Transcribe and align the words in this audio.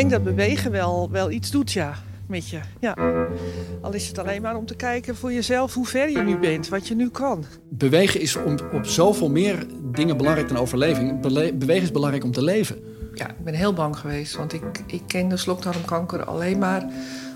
denk 0.00 0.24
dat 0.24 0.34
bewegen 0.34 0.70
wel, 0.70 1.08
wel 1.10 1.30
iets 1.30 1.50
doet, 1.50 1.72
ja, 1.72 1.94
met 2.26 2.48
je. 2.48 2.60
Ja. 2.80 2.96
Al 3.80 3.94
is 3.94 4.08
het 4.08 4.18
alleen 4.18 4.42
maar 4.42 4.56
om 4.56 4.66
te 4.66 4.76
kijken 4.76 5.16
voor 5.16 5.32
jezelf 5.32 5.74
hoe 5.74 5.86
ver 5.86 6.10
je 6.10 6.18
nu 6.18 6.38
bent, 6.38 6.68
wat 6.68 6.88
je 6.88 6.94
nu 6.94 7.08
kan. 7.10 7.44
Bewegen 7.68 8.20
is 8.20 8.36
om, 8.36 8.56
op 8.72 8.86
zoveel 8.86 9.30
meer 9.30 9.66
dingen 9.82 10.16
belangrijk 10.16 10.48
dan 10.48 10.56
overleving. 10.56 11.20
Bele- 11.20 11.52
bewegen 11.52 11.82
is 11.82 11.90
belangrijk 11.90 12.24
om 12.24 12.32
te 12.32 12.42
leven. 12.42 12.76
Ja, 13.14 13.28
ik 13.28 13.44
ben 13.44 13.54
heel 13.54 13.72
bang 13.72 13.96
geweest, 13.96 14.36
want 14.36 14.52
ik, 14.52 14.62
ik 14.86 15.02
ken 15.06 15.28
de 15.28 15.36
slokdarmkanker 15.36 16.24
alleen 16.24 16.58
maar 16.58 16.86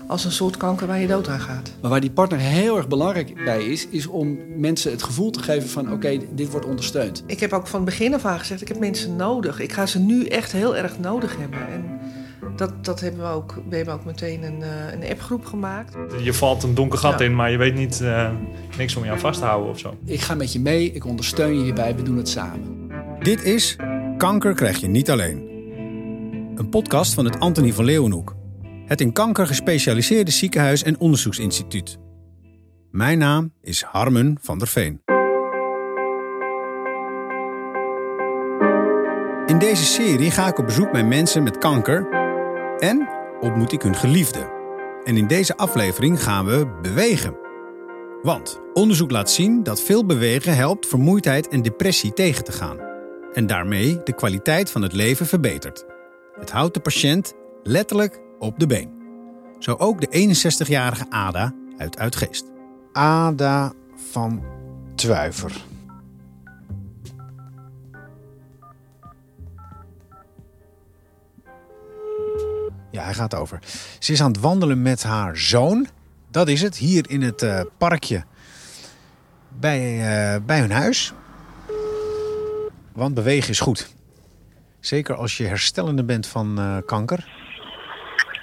als 0.07 0.25
een 0.25 0.31
soort 0.31 0.57
kanker 0.57 0.87
waar 0.87 0.99
je 0.99 1.07
dood 1.07 1.27
aan 1.27 1.39
gaat. 1.39 1.71
Maar 1.81 1.91
waar 1.91 2.01
die 2.01 2.11
partner 2.11 2.39
heel 2.39 2.77
erg 2.77 2.87
belangrijk 2.87 3.43
bij 3.45 3.63
is, 3.63 3.87
is 3.87 4.07
om 4.07 4.37
mensen 4.57 4.91
het 4.91 5.03
gevoel 5.03 5.31
te 5.31 5.39
geven 5.39 5.69
van 5.69 5.91
oké, 5.91 6.19
dit 6.31 6.51
wordt 6.51 6.65
ondersteund. 6.65 7.23
Ik 7.25 7.39
heb 7.39 7.53
ook 7.53 7.67
van 7.67 7.79
het 7.79 7.89
begin 7.89 8.13
af 8.13 8.25
aan 8.25 8.39
gezegd, 8.39 8.61
ik 8.61 8.67
heb 8.67 8.79
mensen 8.79 9.15
nodig. 9.15 9.59
Ik 9.59 9.73
ga 9.73 9.85
ze 9.85 9.99
nu 9.99 10.25
echt 10.25 10.51
heel 10.51 10.75
erg 10.75 10.99
nodig 10.99 11.37
hebben. 11.37 11.59
En 11.59 11.99
dat, 12.55 12.85
dat 12.85 12.99
hebben 12.99 13.21
we 13.21 13.27
ook. 13.27 13.55
We 13.69 13.75
hebben 13.75 13.93
ook 13.93 14.05
meteen 14.05 14.43
een, 14.43 14.61
eh, 14.61 14.93
een 14.93 15.09
appgroep 15.11 15.45
gemaakt. 15.45 15.95
Je 16.21 16.33
valt 16.33 16.63
een 16.63 16.73
donker 16.73 16.97
gat 16.99 17.19
Ja. 17.19 17.25
in, 17.25 17.35
maar 17.35 17.51
je 17.51 17.57
weet 17.57 17.75
niet 17.75 18.01
eh, 18.01 18.29
niks 18.77 18.95
om 18.95 19.03
je 19.03 19.11
aan 19.11 19.19
vast 19.19 19.39
te 19.39 19.45
houden 19.45 19.69
of 19.69 19.79
zo. 19.79 19.93
Ik 20.05 20.21
ga 20.21 20.35
met 20.35 20.53
je 20.53 20.59
mee, 20.59 20.91
ik 20.91 21.05
ondersteun 21.05 21.57
je 21.57 21.63
hierbij, 21.63 21.95
we 21.95 22.01
doen 22.01 22.17
het 22.17 22.29
samen. 22.29 22.89
Dit 23.19 23.43
is 23.43 23.75
Kanker 24.17 24.53
krijg 24.53 24.77
je 24.77 24.87
niet 24.87 25.11
alleen. 25.11 25.49
Een 26.55 26.69
podcast 26.69 27.13
van 27.13 27.25
het 27.25 27.39
Antonie 27.39 27.73
van 27.73 27.85
Leeuwenhoek. 27.85 28.35
Het 28.85 29.01
in 29.01 29.13
kanker 29.13 29.47
gespecialiseerde 29.47 30.31
ziekenhuis 30.31 30.83
en 30.83 30.99
onderzoeksinstituut. 30.99 31.97
Mijn 32.91 33.17
naam 33.17 33.53
is 33.61 33.81
Harmen 33.81 34.37
van 34.41 34.57
der 34.57 34.67
Veen. 34.67 35.01
In 39.45 39.59
deze 39.59 39.85
serie 39.85 40.31
ga 40.31 40.47
ik 40.47 40.57
op 40.59 40.65
bezoek 40.65 40.91
bij 40.91 41.03
mensen 41.03 41.43
met 41.43 41.57
kanker 41.57 42.07
en 42.79 43.09
ontmoet 43.39 43.71
ik 43.71 43.81
hun 43.81 43.95
geliefde. 43.95 44.53
En 45.03 45.17
in 45.17 45.27
deze 45.27 45.57
aflevering 45.57 46.23
gaan 46.23 46.45
we 46.45 46.67
bewegen. 46.81 47.37
Want 48.21 48.61
onderzoek 48.73 49.11
laat 49.11 49.29
zien 49.29 49.63
dat 49.63 49.81
veel 49.81 50.05
bewegen 50.05 50.55
helpt 50.55 50.87
vermoeidheid 50.87 51.47
en 51.47 51.61
depressie 51.61 52.13
tegen 52.13 52.43
te 52.43 52.51
gaan. 52.51 52.77
En 53.33 53.47
daarmee 53.47 54.03
de 54.03 54.13
kwaliteit 54.13 54.71
van 54.71 54.81
het 54.81 54.93
leven 54.93 55.25
verbetert. 55.25 55.85
Het 56.39 56.51
houdt 56.51 56.73
de 56.73 56.79
patiënt 56.79 57.33
letterlijk 57.63 58.21
op 58.39 58.59
de 58.59 58.67
been. 58.67 58.91
Zo 59.59 59.75
ook 59.77 60.01
de 60.01 60.35
61-jarige 60.35 61.05
Ada 61.09 61.53
uit 61.77 61.97
Uitgeest. 61.97 62.45
Ada 62.91 63.73
van 64.11 64.43
Twijver. 64.95 65.74
Ja, 72.95 73.03
hij 73.03 73.13
gaat 73.13 73.35
over. 73.35 73.59
Ze 73.99 74.11
is 74.11 74.21
aan 74.21 74.31
het 74.31 74.39
wandelen 74.39 74.81
met 74.81 75.03
haar 75.03 75.37
zoon. 75.37 75.87
Dat 76.31 76.47
is 76.47 76.61
het, 76.61 76.77
hier 76.77 77.09
in 77.09 77.21
het 77.21 77.41
eh, 77.41 77.61
parkje 77.77 78.23
bij, 79.49 79.79
eh, 79.79 80.41
bij 80.41 80.59
hun 80.59 80.71
huis. 80.71 81.13
Want 82.93 83.13
bewegen 83.13 83.49
is 83.49 83.59
goed. 83.59 83.93
Zeker 84.79 85.15
als 85.15 85.37
je 85.37 85.45
herstellende 85.45 86.03
bent 86.03 86.27
van 86.27 86.59
eh, 86.59 86.77
kanker. 86.85 87.27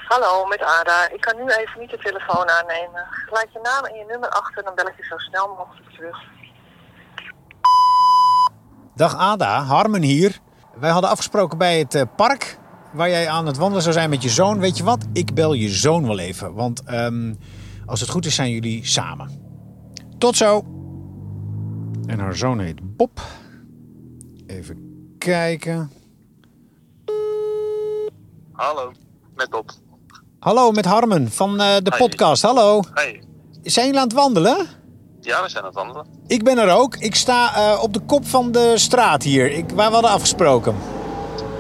Hallo, 0.09 0.47
met 0.47 0.63
Ada. 0.63 1.11
Ik 1.11 1.21
kan 1.21 1.37
nu 1.37 1.43
even 1.43 1.81
niet 1.81 1.91
de 1.91 1.99
telefoon 1.99 2.49
aannemen. 2.51 3.07
Laat 3.31 3.53
je 3.53 3.61
naam 3.63 3.85
en 3.85 3.95
je 3.95 4.05
nummer 4.09 4.29
achter, 4.29 4.65
dan 4.65 4.75
bel 4.75 4.87
ik 4.87 4.97
je 4.97 5.05
zo 5.05 5.19
snel 5.19 5.49
mogelijk 5.49 5.91
terug. 5.91 6.19
Dag 8.95 9.17
Ada, 9.17 9.63
Harmen 9.63 10.03
hier. 10.03 10.39
Wij 10.75 10.91
hadden 10.91 11.11
afgesproken 11.11 11.59
bij 11.59 11.79
het 11.79 12.17
park 12.17 12.61
waar 12.93 13.09
jij 13.09 13.29
aan 13.29 13.47
het 13.47 13.57
wandelen 13.57 13.83
zou 13.83 13.95
zijn 13.95 14.11
met 14.11 14.23
je 14.23 14.29
zoon. 14.29 14.59
Weet 14.59 14.77
je 14.77 14.85
wat? 14.85 15.05
Ik 15.13 15.35
bel 15.35 15.53
je 15.53 15.69
zoon 15.69 16.07
wel 16.07 16.19
even. 16.19 16.55
Want 16.55 16.83
ehm, 16.85 17.35
als 17.87 18.01
het 18.01 18.11
goed 18.11 18.27
is, 18.27 18.35
zijn 18.35 18.51
jullie 18.51 18.87
samen. 18.87 19.31
Tot 20.19 20.37
zo. 20.37 20.65
En 22.07 22.19
haar 22.19 22.37
zoon 22.37 22.59
heet 22.61 22.97
Bob. 22.97 23.21
Even 24.47 24.79
kijken. 25.19 25.91
Hallo, 28.53 28.93
met 29.35 29.51
Bob. 29.51 29.71
Hallo, 30.39 30.71
met 30.71 30.85
Harmen 30.85 31.31
van 31.31 31.61
eh, 31.61 31.77
de 31.83 31.91
Hi. 31.91 31.99
podcast. 31.99 32.43
Hallo. 32.43 32.81
Hey, 32.95 33.23
Zijn 33.63 33.87
jullie 33.87 34.01
aan 34.01 34.07
het 34.07 34.17
wandelen? 34.17 34.57
ja, 35.21 35.43
we 35.43 35.49
zijn 35.49 35.63
aan 35.63 35.69
het 35.69 35.79
wandelen. 35.79 36.07
Ik 36.27 36.43
ben 36.45 36.59
er 36.59 36.71
ook. 36.75 36.97
Ik 36.97 37.15
sta 37.15 37.55
eh, 37.57 37.83
op 37.83 37.93
de 37.95 38.01
kop 38.01 38.27
van 38.27 38.53
de 38.53 38.73
straat 38.77 39.23
hier, 39.23 39.51
ik, 39.51 39.71
waar 39.71 39.87
we 39.89 39.93
hadden 39.93 40.11
afgesproken. 40.11 40.75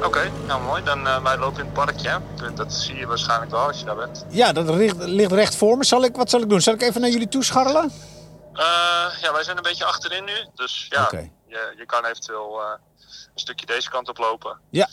Oké, 0.04 0.30
nou 0.46 0.62
mooi. 0.62 0.82
Dan 0.84 1.06
eh, 1.06 1.22
wij 1.22 1.38
lopen 1.38 1.58
in 1.60 1.64
het 1.64 1.74
parkje. 1.74 2.08
hè. 2.36 2.52
Dat 2.54 2.72
zie 2.72 2.94
je 2.96 3.06
waarschijnlijk 3.06 3.50
wel 3.50 3.60
als 3.66 3.78
je 3.78 3.84
daar 3.84 3.96
bent. 3.96 4.24
Ja, 4.28 4.52
dat 4.52 4.68
ligt, 4.68 4.96
ligt 4.96 5.32
recht 5.32 5.56
voor 5.56 5.76
me. 5.76 5.84
Zal 5.84 6.04
ik, 6.04 6.16
wat 6.16 6.30
zal 6.30 6.40
ik 6.40 6.48
doen? 6.48 6.60
Zal 6.60 6.74
ik 6.74 6.82
even 6.82 7.00
naar 7.00 7.10
jullie 7.10 7.28
toe 7.28 7.44
scharrelen? 7.44 7.92
Eh, 8.52 8.64
ja, 9.20 9.32
wij 9.32 9.42
zijn 9.44 9.56
een 9.56 9.62
beetje 9.62 9.84
achterin 9.84 10.24
nu. 10.24 10.46
Dus 10.54 10.86
ja, 10.88 11.08
je, 11.46 11.74
je 11.76 11.86
kan 11.86 12.04
eventueel 12.04 12.60
eh, 12.60 12.66
een 13.34 13.40
stukje 13.40 13.66
deze 13.66 13.90
kant 13.90 14.08
op 14.08 14.18
lopen. 14.18 14.58
Ja. 14.70 14.88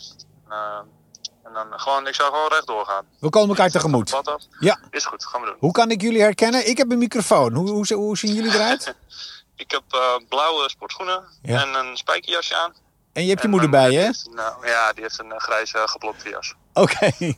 En 1.44 1.52
dan 1.56 1.80
gewoon, 1.80 2.06
ik 2.06 2.14
zou 2.14 2.32
gewoon 2.32 2.48
rechtdoor 2.48 2.86
gaan. 2.86 3.04
We 3.20 3.28
komen 3.30 3.48
elkaar 3.48 3.70
tegemoet. 3.70 4.10
Pad 4.10 4.28
af. 4.28 4.42
Ja. 4.60 4.78
Is 4.90 5.04
goed, 5.04 5.26
gaan 5.26 5.40
we 5.40 5.46
doen. 5.46 5.56
Hoe 5.58 5.72
kan 5.72 5.90
ik 5.90 6.00
jullie 6.00 6.20
herkennen? 6.20 6.68
Ik 6.68 6.76
heb 6.78 6.90
een 6.90 6.98
microfoon. 6.98 7.54
Hoe, 7.54 7.70
hoe, 7.70 7.94
hoe 7.94 8.18
zien 8.18 8.34
jullie 8.34 8.54
eruit? 8.54 8.94
Ik 9.56 9.70
heb 9.70 9.82
blauwe 10.28 10.68
sportschoenen 10.68 11.24
Ja. 11.42 11.62
en 11.62 11.74
een 11.74 11.96
spijkerjasje 11.96 12.56
aan. 12.56 12.74
En 13.12 13.22
je 13.22 13.28
hebt 13.28 13.40
je 13.40 13.44
En 13.44 13.50
moeder 13.50 13.70
bij 13.70 13.90
je, 13.90 13.98
eh, 14.00 14.68
ja, 14.68 14.92
die 14.92 15.02
heeft 15.02 15.18
een 15.18 15.32
eh, 15.32 15.38
grijze 15.38 15.78
geblokte 15.84 16.28
jas. 16.28 16.54
Oké, 16.72 17.10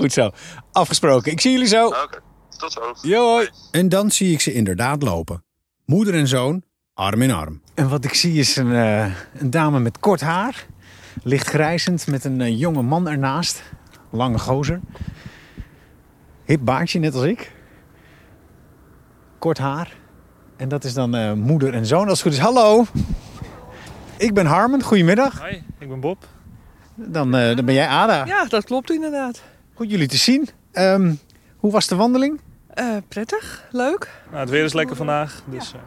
goed 0.00 0.12
zo. 0.12 0.30
Afgesproken. 0.72 1.32
Ik 1.32 1.40
zie 1.40 1.52
jullie 1.52 1.66
zo. 1.66 1.86
Oké, 1.86 2.20
tot 2.56 2.72
zo. 2.72 2.94
Jo, 3.02 3.30
hoi. 3.30 3.48
En 3.70 3.88
dan 3.88 4.10
zie 4.10 4.32
ik 4.32 4.40
ze 4.40 4.52
inderdaad 4.52 5.02
lopen. 5.02 5.44
Moeder 5.84 6.14
en 6.14 6.28
zoon, 6.28 6.62
arm 6.94 7.22
in 7.22 7.30
arm. 7.30 7.62
En 7.74 7.88
wat 7.88 8.04
ik 8.04 8.14
zie 8.14 8.38
is 8.38 8.56
een, 8.56 8.72
eh, 8.72 9.14
een 9.34 9.50
dame 9.50 9.78
met 9.80 9.98
kort 9.98 10.20
haar. 10.20 10.66
Licht 11.22 11.48
grijzend, 11.48 12.06
met 12.06 12.24
een 12.24 12.40
eh, 12.40 12.58
jonge 12.58 12.82
man 12.82 13.08
ernaast. 13.08 13.62
Lange 14.10 14.38
gozer. 14.38 14.80
Hip 16.44 16.60
baardje, 16.64 16.98
net 16.98 17.14
als 17.14 17.24
ik. 17.24 17.52
Kort 19.38 19.58
haar. 19.58 19.96
En 20.56 20.68
dat 20.68 20.84
is 20.84 20.94
dan 20.94 21.14
eh, 21.14 21.32
moeder 21.32 21.74
en 21.74 21.86
zoon. 21.86 22.08
Als 22.08 22.22
het 22.22 22.28
goed 22.28 22.32
is, 22.32 22.44
hallo. 22.44 22.84
Ik 24.18 24.34
ben 24.34 24.46
Harmen, 24.46 24.82
goedemiddag. 24.82 25.40
Hoi, 25.40 25.62
ik 25.78 25.88
ben 25.88 26.00
Bob. 26.00 26.24
Dan, 26.94 27.34
eh, 27.36 27.56
dan 27.56 27.64
ben 27.64 27.74
jij 27.74 27.86
Ada. 27.88 28.24
Ja, 28.24 28.44
dat 28.44 28.64
klopt 28.64 28.90
inderdaad. 28.90 29.42
Goed 29.74 29.90
jullie 29.90 30.08
te 30.08 30.16
zien. 30.16 30.48
Ehm, 30.72 31.14
hoe 31.56 31.72
was 31.72 31.86
de 31.86 31.96
wandeling? 31.96 32.40
Eh, 32.68 32.96
prettig, 33.08 33.64
leuk. 33.70 34.10
Nou, 34.28 34.40
het 34.40 34.50
weer 34.50 34.64
is 34.64 34.72
lekker 34.72 34.96
vandaag, 34.96 35.42
dus 35.44 35.72
eh, 35.72 35.80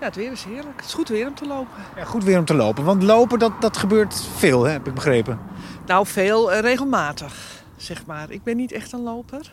Ja, 0.00 0.06
het 0.06 0.16
weer 0.16 0.32
is 0.32 0.44
heerlijk. 0.44 0.76
Het 0.76 0.84
is 0.84 0.94
goed 0.94 1.08
weer 1.08 1.26
om 1.26 1.34
te 1.34 1.46
lopen. 1.46 1.82
Ja, 1.96 2.04
goed 2.04 2.24
weer 2.24 2.38
om 2.38 2.44
te 2.44 2.54
lopen. 2.54 2.84
Want 2.84 3.02
lopen, 3.02 3.38
dat, 3.38 3.52
dat 3.60 3.76
gebeurt 3.76 4.22
veel, 4.36 4.64
hè, 4.64 4.70
heb 4.70 4.86
ik 4.86 4.94
begrepen. 4.94 5.38
Nou, 5.86 6.06
veel 6.06 6.54
regelmatig, 6.54 7.62
zeg 7.76 8.06
maar. 8.06 8.30
Ik 8.30 8.42
ben 8.42 8.56
niet 8.56 8.72
echt 8.72 8.92
een 8.92 9.02
loper. 9.02 9.52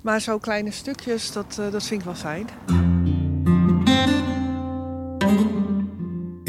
Maar 0.00 0.20
zo 0.20 0.38
kleine 0.38 0.70
stukjes, 0.70 1.32
dat, 1.32 1.58
eh, 1.60 1.70
dat 1.72 1.86
vind 1.86 2.00
ik 2.00 2.06
wel 2.06 2.14
fijn. 2.14 2.48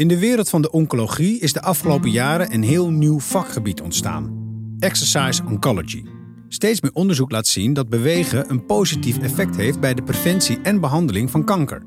In 0.00 0.08
de 0.08 0.18
wereld 0.18 0.48
van 0.48 0.62
de 0.62 0.70
oncologie 0.70 1.38
is 1.38 1.52
de 1.52 1.62
afgelopen 1.62 2.10
jaren 2.10 2.52
een 2.54 2.62
heel 2.62 2.90
nieuw 2.90 3.20
vakgebied 3.20 3.80
ontstaan: 3.80 4.48
exercise 4.78 5.42
oncology. 5.46 6.04
Steeds 6.48 6.80
meer 6.80 6.92
onderzoek 6.92 7.30
laat 7.30 7.46
zien 7.46 7.72
dat 7.72 7.88
bewegen 7.88 8.50
een 8.50 8.66
positief 8.66 9.18
effect 9.18 9.56
heeft 9.56 9.80
bij 9.80 9.94
de 9.94 10.02
preventie 10.02 10.60
en 10.62 10.80
behandeling 10.80 11.30
van 11.30 11.44
kanker. 11.44 11.82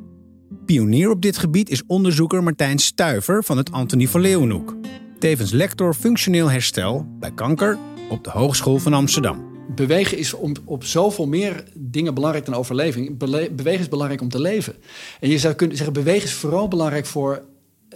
Pionier 0.66 1.10
op 1.10 1.22
dit 1.22 1.38
gebied 1.38 1.70
is 1.70 1.84
onderzoeker 1.88 2.44
Martijn 2.44 2.80
Stuiver 2.80 3.44
van 3.44 3.58
het 3.58 3.72
Antonie 3.72 4.10
van 4.10 4.22
Leeuwenhoek. 4.22 4.76
Tevens 5.20 5.52
lector 5.52 5.94
functioneel 5.94 6.52
herstel 6.52 7.06
bij 7.20 7.32
kanker 7.32 7.78
op 8.10 8.24
de 8.24 8.30
Hogeschool 8.30 8.80
van 8.80 8.94
Amsterdam. 8.94 9.52
Bewegen 9.76 10.18
is 10.18 10.34
om, 10.34 10.54
op 10.66 10.84
zoveel 10.84 11.28
meer 11.28 11.64
dingen 11.74 12.14
belangrijk 12.14 12.46
dan 12.46 12.56
overleving. 12.56 13.18
Bewegen 13.18 13.80
is 13.80 13.90
belangrijk 13.90 14.22
om 14.22 14.30
te 14.30 14.42
leven. 14.42 14.76
En 15.20 15.30
je 15.30 15.38
zou 15.38 15.54
kunnen 15.54 15.78
zeggen, 15.78 15.96
bewegen 15.96 16.28
is 16.28 16.34
vooral 16.34 16.68
belangrijk 16.68 17.06
voor 17.06 17.44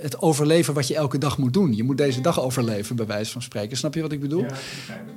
het 0.01 0.21
overleven 0.21 0.73
wat 0.73 0.87
je 0.87 0.95
elke 0.95 1.17
dag 1.17 1.37
moet 1.37 1.53
doen. 1.53 1.75
Je 1.75 1.83
moet 1.83 1.97
deze 1.97 2.21
dag 2.21 2.41
overleven, 2.41 2.95
bij 2.95 3.05
wijze 3.05 3.31
van 3.31 3.41
spreken. 3.41 3.77
Snap 3.77 3.93
je 3.93 4.01
wat 4.01 4.11
ik 4.11 4.19
bedoel? 4.19 4.45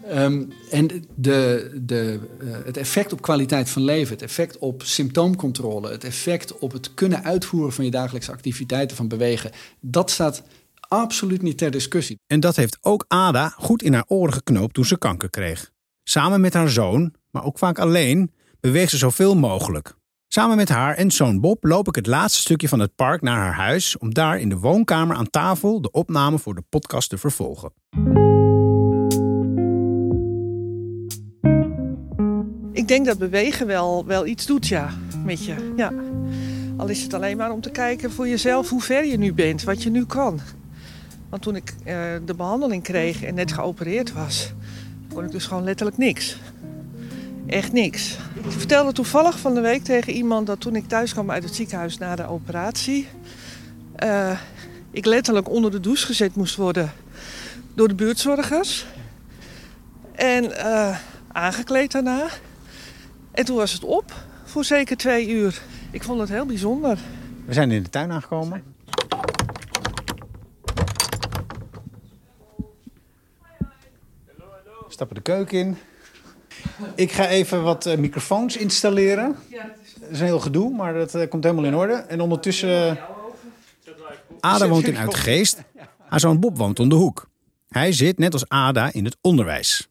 Ehm, 0.09 0.43
en 0.71 1.05
de, 1.15 1.71
de, 1.82 2.19
eh, 2.41 2.47
het 2.65 2.77
effect 2.77 3.12
op 3.12 3.23
kwaliteit 3.23 3.71
van 3.71 3.82
leven, 3.82 4.12
het 4.12 4.23
effect 4.23 4.59
op 4.59 4.82
symptoomcontrole, 4.82 5.91
het 5.91 6.05
effect 6.05 6.59
op 6.59 6.73
het 6.73 6.94
kunnen 6.94 7.25
uitvoeren 7.25 7.73
van 7.73 7.85
je 7.85 7.91
dagelijkse 7.91 8.32
activiteiten 8.32 8.97
van 8.97 9.09
bewegen, 9.09 9.50
dat 9.81 10.11
staat 10.11 10.43
absoluut 10.81 11.43
niet 11.43 11.59
ter 11.59 11.71
discussie. 11.71 12.19
En 12.27 12.41
dat 12.41 12.56
heeft 12.56 12.79
ook 12.81 13.05
Ada 13.09 13.49
goed 13.49 13.82
in 13.82 13.93
haar 13.93 14.05
oren 14.06 14.32
geknoopt 14.32 14.75
toen 14.75 14.85
ze 14.85 14.99
kanker 14.99 15.31
kreeg. 15.31 15.71
Samen 16.05 16.41
met 16.41 16.55
haar 16.55 16.71
zoon, 16.71 17.15
maar 17.31 17.44
ook 17.44 17.59
vaak 17.59 17.79
alleen, 17.79 18.32
beweegt 18.61 18.91
ze 18.91 18.97
zoveel 18.97 19.37
mogelijk. 19.37 19.94
Samen 20.32 20.56
met 20.56 20.69
haar 20.69 20.94
en 20.94 21.11
zoon 21.11 21.41
Bob 21.41 21.65
loop 21.65 21.88
ik 21.88 21.94
het 21.94 22.06
laatste 22.06 22.41
stukje 22.41 22.69
van 22.69 22.79
het 22.79 22.94
park 22.94 23.23
naar 23.23 23.37
haar 23.37 23.55
huis 23.55 23.99
om 23.99 24.15
daar 24.15 24.38
in 24.38 24.49
de 24.49 24.56
woonkamer 24.56 25.17
aan 25.17 25.31
tafel 25.31 25.81
de 25.81 25.91
opname 25.91 26.38
voor 26.38 26.55
de 26.55 26.62
podcast 26.69 27.09
te 27.09 27.19
vervolgen. 27.19 27.73
denk 32.91 33.06
dat 33.06 33.19
bewegen 33.19 33.67
wel, 33.67 34.06
wel 34.06 34.27
iets 34.27 34.47
doet, 34.47 34.69
ja, 34.69 34.91
met 35.25 35.44
je. 35.44 35.73
Ja. 35.77 35.93
Al 36.77 36.88
is 36.88 37.03
het 37.03 37.15
alleen 37.15 37.37
maar 37.37 37.53
om 37.53 37.61
te 37.61 37.71
kijken 37.71 38.12
voor 38.12 38.29
jezelf 38.29 38.69
hoe 38.69 38.82
ver 38.82 39.05
je 39.05 39.19
nu 39.19 39.32
bent, 39.35 39.62
wat 39.62 39.82
je 39.82 39.91
nu 39.91 40.06
kan. 40.06 40.41
Want 41.29 41.43
toen 41.43 41.56
ik 41.56 41.75
eh, 41.85 41.94
de 42.25 42.35
behandeling 42.35 42.82
kreeg 42.82 43.23
en 43.23 43.35
net 43.35 43.53
geopereerd 43.53 44.12
was, 44.12 44.53
kon 45.15 45.25
ik 45.25 45.31
dus 45.31 45.47
gewoon 45.47 45.65
letterlijk 45.65 45.99
niks. 45.99 46.38
Echt 47.50 47.73
niks. 47.73 48.17
Ik 48.35 48.50
vertelde 48.50 48.93
toevallig 48.93 49.38
van 49.38 49.55
de 49.55 49.61
week 49.61 49.85
tegen 49.85 50.12
iemand 50.12 50.47
dat 50.47 50.61
toen 50.61 50.76
ik 50.76 50.88
thuis 50.88 51.12
kwam 51.12 51.31
uit 51.31 51.43
het 51.43 51.55
ziekenhuis 51.55 51.99
na 51.99 52.17
de 52.17 52.26
operatie, 52.26 53.08
eh, 53.97 54.41
ik 54.91 55.05
letterlijk 55.05 55.49
onder 55.49 55.70
de 55.70 55.81
douche 55.81 56.06
gezet 56.06 56.35
moest 56.35 56.56
worden 56.56 56.93
door 57.75 57.88
de 57.88 57.94
buurtzorgers. 57.94 58.87
En 60.12 60.56
eh, 60.56 60.99
aangekleed 61.32 61.93
daarna. 61.93 62.26
En 63.31 63.44
toen 63.44 63.56
was 63.56 63.73
het 63.73 63.85
op 63.85 64.12
voor 64.44 64.64
zeker 64.64 64.96
twee 64.96 65.29
uur. 65.29 65.61
Ik 65.91 66.03
vond 66.03 66.20
het 66.20 66.29
heel 66.29 66.46
bijzonder. 66.46 66.99
We 67.44 67.53
zijn 67.53 67.70
in 67.70 67.82
de 67.82 67.91
tuin 67.91 68.11
aangekomen. 68.11 68.62
We 74.87 74.96
stappen 74.96 75.17
de 75.17 75.23
keuken 75.23 75.58
in. 75.58 75.76
Ik 76.94 77.12
ga 77.12 77.29
even 77.29 77.62
wat 77.62 77.87
eh, 77.87 77.99
microfoons 77.99 78.56
installeren. 78.56 79.37
Dat 80.00 80.11
is 80.11 80.21
een 80.21 80.27
heel 80.27 80.41
gedoe, 80.41 80.75
maar 80.75 80.94
dat 80.94 81.15
eh, 81.15 81.29
komt 81.29 81.44
helemaal 81.44 81.65
in 81.65 81.75
orde. 81.75 81.93
En 81.93 82.21
ondertussen... 82.21 82.99
Ada 84.41 84.69
woont 84.69 84.87
in 84.87 84.97
Uitgeest. 84.97 85.62
Haar 86.09 86.21
zoon 86.21 86.41
Bob 86.41 86.56
woont 86.56 86.81
om 86.81 86.88
de 86.88 86.94
hoek. 86.94 87.29
Hij 87.69 87.93
zit, 87.93 88.19
net 88.19 88.32
als 88.32 88.49
Ada, 88.49 88.93
in 88.93 89.05
het 89.05 89.17
onderwijs. 89.21 89.88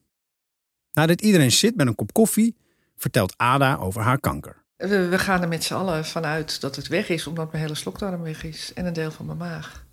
Nadat 0.93 1.21
iedereen 1.21 1.51
zit 1.51 1.75
met 1.75 1.87
een 1.87 1.95
kop 1.95 2.13
koffie, 2.13 2.55
vertelt 2.97 3.33
Ada 3.37 3.75
over 3.75 4.01
haar 4.01 4.19
kanker. 4.19 4.63
We, 4.77 5.07
we 5.07 5.19
gaan 5.19 5.41
er 5.41 5.47
met 5.47 5.63
z'n 5.63 5.73
allen 5.73 6.05
vanuit 6.05 6.61
dat 6.61 6.75
het 6.75 6.87
weg 6.87 7.09
is, 7.09 7.27
omdat 7.27 7.51
mijn 7.51 7.63
hele 7.63 7.75
slokdarm 7.75 8.21
weg 8.21 8.43
is 8.43 8.71
en 8.73 8.85
een 8.85 8.93
deel 8.93 9.11
van 9.11 9.25
mijn 9.25 9.37
maag. 9.37 9.85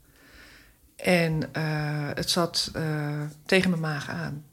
En 0.96 1.48
eh, 1.52 1.62
het 2.14 2.30
zat 2.30 2.70
eh, 2.74 3.20
tegen 3.46 3.70
mijn 3.70 3.82
maag 3.82 4.08
aan. 4.08 4.44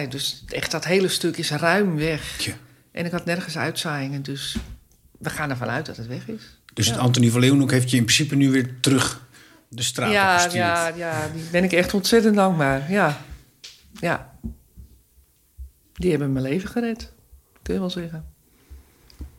Ja, 0.00 0.06
dus 0.06 0.44
echt 0.48 0.70
dat 0.70 0.84
hele 0.84 1.08
stuk 1.08 1.36
is 1.36 1.50
ruim 1.50 1.96
weg. 1.96 2.50
En 2.90 3.04
ik 3.04 3.12
had 3.12 3.24
nergens 3.24 3.58
uitzaaiingen, 3.58 4.22
dus 4.22 4.56
we 5.18 5.30
gaan 5.30 5.50
ervan 5.50 5.68
uit 5.68 5.86
dat 5.86 5.96
het 5.96 6.06
weg 6.06 6.28
is. 6.28 6.58
Dus 6.74 6.86
het 6.86 6.98
Antonie 6.98 7.30
van 7.30 7.40
Leeuwenhoek 7.40 7.70
heeft 7.70 7.90
je 7.90 7.96
in 7.96 8.04
principe 8.04 8.34
nu 8.34 8.50
weer 8.50 8.80
terug 8.80 9.26
de 9.68 9.82
straat 9.82 10.12
ja, 10.12 10.34
gestuurd. 10.34 10.54
ja, 10.54 10.86
ja, 10.86 11.28
die 11.34 11.42
ben 11.50 11.64
ik 11.64 11.72
echt 11.72 11.94
ontzettend 11.94 12.34
dankbaar. 12.34 12.90
Ja. 12.90 13.20
ja. 14.00 14.36
Die 15.94 16.10
hebben 16.10 16.32
mijn 16.32 16.44
leven 16.44 16.68
gered, 16.68 17.12
kun 17.62 17.74
je 17.74 17.80
wel 17.80 17.90
zeggen. 17.90 18.24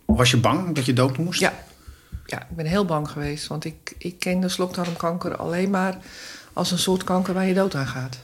Was 0.06 0.32
je 0.32 0.38
bang 0.38 0.76
dat 0.76 0.86
je 0.86 0.94
dood 0.94 1.18
moest? 1.18 1.40
Ja. 1.40 1.54
ja, 2.26 2.42
ik 2.42 2.56
ben 2.56 2.66
heel 2.66 2.86
bang 2.86 3.10
geweest. 3.10 3.48
Want 3.48 3.66
ik, 3.66 3.96
ik 3.98 4.20
ken 4.20 4.40
de 4.40 4.50
slokdarmkanker 4.50 5.36
alleen 5.36 5.70
maar 5.70 5.98
als 6.54 6.72
een 6.72 6.80
soort 6.80 7.04
kanker 7.04 7.34
waar 7.34 7.46
je 7.46 7.54
dood 7.54 7.76
aan 7.76 7.88
gaat. 7.88 8.18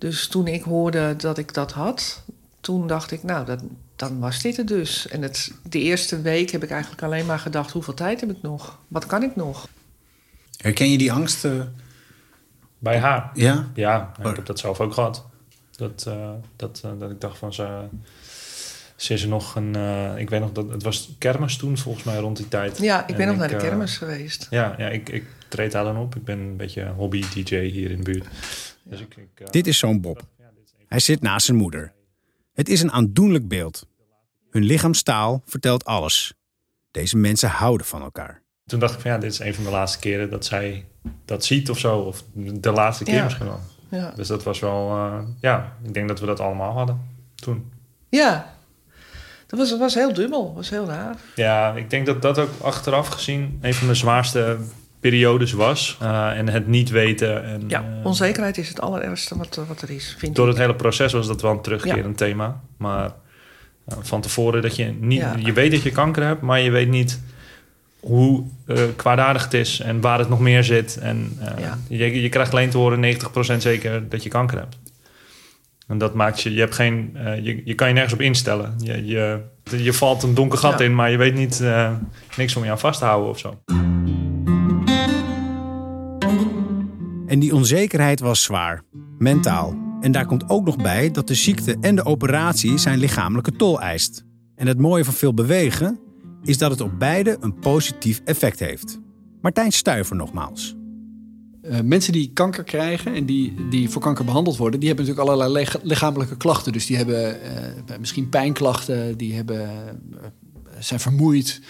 Dus 0.00 0.28
toen 0.28 0.46
ik 0.46 0.62
hoorde 0.62 1.16
dat 1.16 1.38
ik 1.38 1.54
dat 1.54 1.72
had, 1.72 2.22
toen 2.60 2.86
dacht 2.86 3.10
ik, 3.10 3.22
nou, 3.22 3.46
dat, 3.46 3.62
dan 3.96 4.18
was 4.18 4.40
dit 4.42 4.56
het 4.56 4.68
dus. 4.68 5.08
En 5.08 5.22
het, 5.22 5.52
de 5.62 5.78
eerste 5.78 6.20
week 6.20 6.50
heb 6.50 6.62
ik 6.62 6.70
eigenlijk 6.70 7.02
alleen 7.02 7.26
maar 7.26 7.38
gedacht, 7.38 7.70
hoeveel 7.70 7.94
tijd 7.94 8.20
heb 8.20 8.30
ik 8.30 8.42
nog? 8.42 8.78
Wat 8.88 9.06
kan 9.06 9.22
ik 9.22 9.36
nog? 9.36 9.68
Herken 10.56 10.90
je 10.90 10.98
die 10.98 11.12
angst? 11.12 11.44
eh, 11.44 11.52
Bij 12.78 12.98
haar. 12.98 13.30
ja? 13.34 13.68
Ja, 13.74 14.12
Oh. 14.22 14.30
ik 14.30 14.36
heb 14.36 14.46
dat 14.46 14.58
zelf 14.58 14.80
ook 14.80 14.94
gehad. 14.94 15.24
Dat, 15.76 16.04
eh, 16.08 16.30
dat, 16.56 16.80
eh, 16.84 16.90
dat 16.98 17.10
ik 17.10 17.20
dacht 17.20 17.38
van 17.38 17.52
ze. 17.54 17.84
Ze 19.00 19.14
is 19.14 19.22
er 19.22 19.28
nog 19.28 19.54
een. 19.54 19.74
eh, 19.76 20.16
ik 20.18 20.30
weet 20.30 20.40
nog 20.40 20.52
dat 20.52 20.70
het 20.70 20.82
was 20.82 21.14
kermis 21.18 21.56
toen, 21.56 21.78
volgens 21.78 22.04
mij 22.04 22.16
rond 22.18 22.36
die 22.36 22.48
tijd. 22.48 22.78
Ja, 22.78 23.00
ik 23.06 23.16
ben 23.16 23.20
En 23.20 23.28
nog 23.28 23.36
naar 23.36 23.48
de 23.48 23.54
eh, 23.54 23.60
kermis 23.60 23.96
geweest. 23.98 24.46
ja, 24.50 24.74
ja 24.78 24.88
ik, 24.88 25.08
ik 25.08 25.24
treed 25.48 25.72
daar 25.72 25.84
dan 25.84 25.96
op. 25.96 26.16
Ik 26.16 26.24
ben 26.24 26.38
een 26.38 26.56
beetje 26.56 26.88
hobby-DJ 26.96 27.56
hier 27.58 27.90
in 27.90 27.96
de 27.96 28.02
buurt. 28.02 28.26
Dus 28.82 29.00
ik, 29.00 29.16
ik, 29.16 29.40
eh, 29.40 29.46
Dit 29.50 29.66
is 29.66 29.78
zo'n 29.78 30.00
Bob. 30.00 30.22
Hij 30.88 30.98
zit 30.98 31.20
naast 31.22 31.46
zijn 31.46 31.56
moeder. 31.58 31.92
Het 32.52 32.68
is 32.68 32.82
een 32.82 32.92
aandoenlijk 32.92 33.48
beeld. 33.48 33.86
Hun 34.50 34.62
lichaamstaal 34.62 35.42
vertelt 35.46 35.84
alles. 35.84 36.32
Deze 36.90 37.16
mensen 37.16 37.48
houden 37.48 37.86
van 37.86 38.02
elkaar. 38.02 38.42
Toen 38.66 38.80
dacht 38.80 38.94
ik 38.94 39.00
van 39.00 39.10
ja, 39.10 39.18
dit 39.18 39.32
is 39.32 39.38
een 39.38 39.54
van 39.54 39.64
de 39.64 39.70
laatste 39.70 39.98
keren 39.98 40.30
dat 40.30 40.44
zij 40.44 40.86
dat 41.24 41.44
ziet 41.44 41.70
of 41.70 41.78
zo. 41.78 41.98
Of 41.98 42.24
de 42.34 42.70
laatste 42.72 43.04
keer 43.04 43.14
Ja. 43.14 43.24
misschien 43.24 43.46
wel. 43.46 43.60
Ja. 43.90 44.10
Dus 44.16 44.28
dat 44.28 44.42
was 44.42 44.58
wel, 44.60 44.88
eh, 44.90 45.18
ja, 45.40 45.76
ik 45.84 45.94
denk 45.94 46.08
dat 46.08 46.20
we 46.20 46.26
dat 46.26 46.40
allemaal 46.40 46.72
hadden 46.72 47.00
toen. 47.34 47.72
ja. 48.08 48.58
Dat 49.50 49.58
was, 49.58 49.78
was 49.78 49.94
heel 49.94 50.12
dubbel, 50.12 50.52
was 50.54 50.70
heel 50.70 50.86
raar. 50.86 51.16
Ja, 51.34 51.72
ik 51.72 51.90
denk 51.90 52.06
dat 52.06 52.22
dat 52.22 52.38
ook 52.38 52.50
achteraf 52.60 53.08
gezien 53.08 53.58
een 53.62 53.74
van 53.74 53.86
de 53.88 53.94
zwaarste 53.94 54.56
periodes 55.00 55.52
was. 55.52 55.96
Eh, 56.00 56.38
en 56.38 56.48
het 56.48 56.66
niet 56.66 56.90
weten. 56.90 57.44
En, 57.44 57.62
Ja, 57.68 57.84
eh, 58.00 58.06
onzekerheid 58.06 58.58
is 58.58 58.68
het 58.68 58.80
allerergste 58.80 59.36
wat, 59.38 59.60
wat 59.68 59.82
er 59.82 59.90
is, 59.90 60.14
vind 60.18 60.36
door 60.36 60.46
ik. 60.46 60.52
het 60.52 60.60
hele 60.62 60.74
proces 60.74 61.12
was 61.12 61.26
dat 61.26 61.42
wel 61.42 61.50
een 61.50 61.60
terugkerend 61.62 62.16
thema. 62.16 62.60
Maar 62.76 63.04
eh, 63.86 63.96
van 64.00 64.20
tevoren 64.20 64.62
dat 64.62 64.76
je 64.76 64.84
niet... 65.00 65.20
Ja. 65.20 65.34
Je 65.38 65.52
weet 65.52 65.70
dat 65.70 65.82
je 65.82 65.90
kanker 65.90 66.22
hebt, 66.24 66.40
maar 66.40 66.60
je 66.60 66.70
weet 66.70 66.88
niet 66.88 67.20
hoe 68.00 68.44
eh, 68.66 68.82
kwaadaardig 68.96 69.42
het 69.44 69.54
is 69.54 69.80
en 69.80 70.00
waar 70.00 70.18
het 70.18 70.28
nog 70.28 70.40
meer 70.40 70.64
zit. 70.64 70.98
En 70.98 71.36
eh, 71.40 71.58
Ja. 71.64 71.78
je, 71.88 72.20
je 72.22 72.28
krijgt 72.28 72.52
alleen 72.52 72.70
te 72.70 72.76
horen 72.78 73.16
90% 73.54 73.56
zeker 73.56 74.08
dat 74.08 74.22
je 74.22 74.28
kanker 74.28 74.58
hebt. 74.58 74.76
En 75.90 75.98
dat 75.98 76.14
maakt 76.14 76.40
je... 76.40 76.52
Je, 76.52 76.60
hebt 76.60 76.74
geen, 76.74 77.10
eh, 77.16 77.44
je, 77.44 77.62
je 77.64 77.74
kan 77.74 77.88
je 77.88 77.94
nergens 77.94 78.14
op 78.14 78.20
instellen. 78.20 78.74
Je, 78.78 79.06
je, 79.06 79.40
je 79.76 79.92
valt 79.92 80.22
een 80.22 80.34
donker 80.34 80.58
gat 80.58 80.78
Ja. 80.78 80.84
in, 80.84 80.94
maar 80.94 81.10
je 81.10 81.16
weet 81.16 81.34
niet... 81.34 81.60
eh, 81.60 81.92
niks 82.36 82.56
om 82.56 82.64
je 82.64 82.70
aan 82.70 82.78
vast 82.78 82.98
te 82.98 83.04
houden 83.04 83.30
of 83.30 83.38
zo. 83.38 83.58
En 87.26 87.38
die 87.38 87.54
onzekerheid 87.54 88.20
was 88.20 88.42
zwaar, 88.42 88.82
mentaal. 89.18 89.78
En 90.00 90.12
daar 90.12 90.26
komt 90.26 90.48
ook 90.48 90.64
nog 90.64 90.76
bij 90.76 91.10
dat 91.10 91.28
de 91.28 91.34
ziekte 91.34 91.76
en 91.80 91.94
de 91.94 92.04
operatie 92.04 92.78
zijn 92.78 92.98
lichamelijke 92.98 93.52
tol 93.52 93.80
eist. 93.80 94.24
En 94.56 94.66
het 94.66 94.78
mooie 94.78 95.04
van 95.04 95.14
veel 95.14 95.34
bewegen 95.34 96.00
is 96.42 96.58
dat 96.58 96.70
het 96.70 96.80
op 96.80 96.98
beide 96.98 97.36
een 97.40 97.58
positief 97.58 98.20
effect 98.24 98.58
heeft. 98.58 99.00
Martijn 99.40 99.72
Stuiver 99.72 100.16
nogmaals. 100.16 100.76
Eh, 101.62 101.80
mensen 101.80 102.12
die 102.12 102.30
kanker 102.32 102.64
krijgen 102.64 103.14
en 103.14 103.26
die, 103.26 103.68
die 103.68 103.90
voor 103.90 104.02
kanker 104.02 104.24
behandeld 104.24 104.56
worden, 104.56 104.80
die 104.80 104.88
hebben 104.88 105.06
natuurlijk 105.06 105.32
allerlei 105.32 105.68
lichamelijke 105.82 106.36
klachten. 106.36 106.72
Dus 106.72 106.86
die 106.86 106.96
hebben 106.96 107.42
eh, 107.42 107.98
misschien 107.98 108.28
pijnklachten, 108.28 109.16
die 109.16 109.34
hebben, 109.34 109.60
eh, 109.60 110.28
zijn 110.78 111.00
vermoeid, 111.00 111.60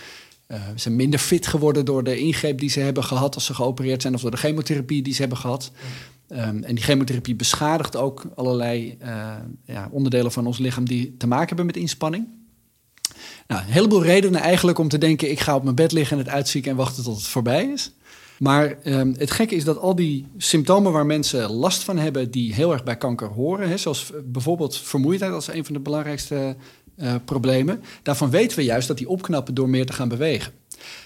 zijn 0.75 0.97
minder 0.97 1.19
fit 1.19 1.47
geworden 1.47 1.85
door 1.85 2.05
de 2.05 2.19
ingreep 2.19 2.59
die 2.59 2.71
ze 2.71 2.81
hebben 2.81 3.05
gehad 3.05 3.35
als 3.35 3.45
ze 3.45 3.55
geopereerd 3.55 4.03
zijn 4.03 4.15
of 4.15 4.21
door 4.21 4.31
de 4.31 4.37
chemotherapie 4.37 5.03
die 5.03 5.15
ze 5.15 5.21
hebben 5.21 5.39
gehad. 5.39 5.71
Ehm, 6.29 6.63
en 6.63 6.75
die 6.75 6.85
chemotherapie 6.85 7.35
beschadigt 7.35 7.97
ook 7.97 8.25
allerlei 8.35 8.99
ja, 9.65 9.89
onderdelen 9.91 10.33
van 10.33 10.47
ons 10.47 10.59
lichaam 10.59 10.85
die 10.85 11.17
te 11.17 11.27
maken 11.27 11.47
hebben 11.47 11.67
met 11.67 11.77
inspanning. 11.77 12.29
Nou, 13.47 13.63
een 13.63 13.73
heleboel 13.73 14.03
redenen 14.03 14.41
eigenlijk 14.41 14.79
om 14.79 14.89
te 14.89 14.99
denken: 14.99 15.31
ik 15.31 15.41
ga 15.41 15.55
op 15.55 15.63
mijn 15.63 15.75
bed 15.75 15.93
liggen 15.93 16.19
en 16.19 16.25
het 16.25 16.33
uitzieken 16.33 16.71
en 16.71 16.77
wachten 16.77 17.05
tot 17.05 17.17
het 17.17 17.27
voorbij 17.27 17.65
is. 17.65 17.93
Maar 18.41 18.79
ehm, 18.83 19.13
het 19.17 19.31
gekke 19.31 19.55
is 19.55 19.65
dat 19.65 19.79
al 19.79 19.95
die 19.95 20.27
symptomen 20.37 20.93
waar 20.93 21.07
mensen 21.07 21.51
last 21.51 21.83
van 21.83 21.99
hebben, 21.99 22.31
die 22.31 22.55
heel 22.55 22.73
erg 22.73 22.85
bij 22.85 22.97
kanker 22.97 23.29
horen, 23.29 23.69
hè, 23.69 23.77
zoals 23.77 24.13
eh, 24.13 24.21
bijvoorbeeld 24.25 24.77
vermoeidheid 24.77 25.33
als 25.33 25.49
een 25.49 25.65
van 25.65 25.75
de 25.75 25.81
belangrijkste 25.81 26.57
eh, 26.97 27.15
problemen, 27.25 27.83
daarvan 28.03 28.31
weten 28.31 28.57
we 28.57 28.65
juist 28.65 28.89
dat 28.89 28.99
die 28.99 29.09
opknappen 29.09 29.55
door 29.55 29.69
meer 29.69 29.87
te 29.87 29.93
gaan 29.93 30.09
bewegen. 30.09 30.53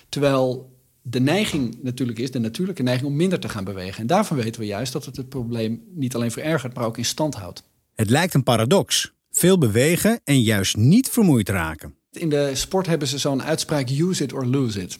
Terwijl 0.08 0.72
de 1.02 1.20
neiging 1.20 1.78
natuurlijk 1.82 2.18
is, 2.18 2.30
de 2.30 2.38
natuurlijke 2.38 2.82
neiging 2.82 3.08
om 3.08 3.16
minder 3.16 3.40
te 3.40 3.48
gaan 3.48 3.64
bewegen. 3.64 4.00
En 4.00 4.06
daarvan 4.06 4.36
weten 4.36 4.60
we 4.60 4.66
juist 4.66 4.92
dat 4.92 5.04
het 5.04 5.16
het 5.16 5.28
probleem 5.28 5.82
niet 5.94 6.14
alleen 6.14 6.30
verergert, 6.30 6.74
maar 6.74 6.84
ook 6.84 6.98
in 6.98 7.04
stand 7.04 7.34
houdt. 7.34 7.62
Het 7.94 8.10
lijkt 8.10 8.34
een 8.34 8.42
paradox. 8.42 9.12
Veel 9.30 9.58
bewegen 9.58 10.20
en 10.24 10.42
juist 10.42 10.76
niet 10.76 11.08
vermoeid 11.08 11.48
raken. 11.48 11.94
In 12.10 12.28
de 12.28 12.50
sport 12.52 12.86
hebben 12.86 13.08
ze 13.08 13.18
zo'n 13.18 13.42
uitspraak: 13.42 13.88
use 13.90 14.22
it 14.22 14.32
or 14.32 14.46
lose 14.46 14.82
it. 14.82 14.98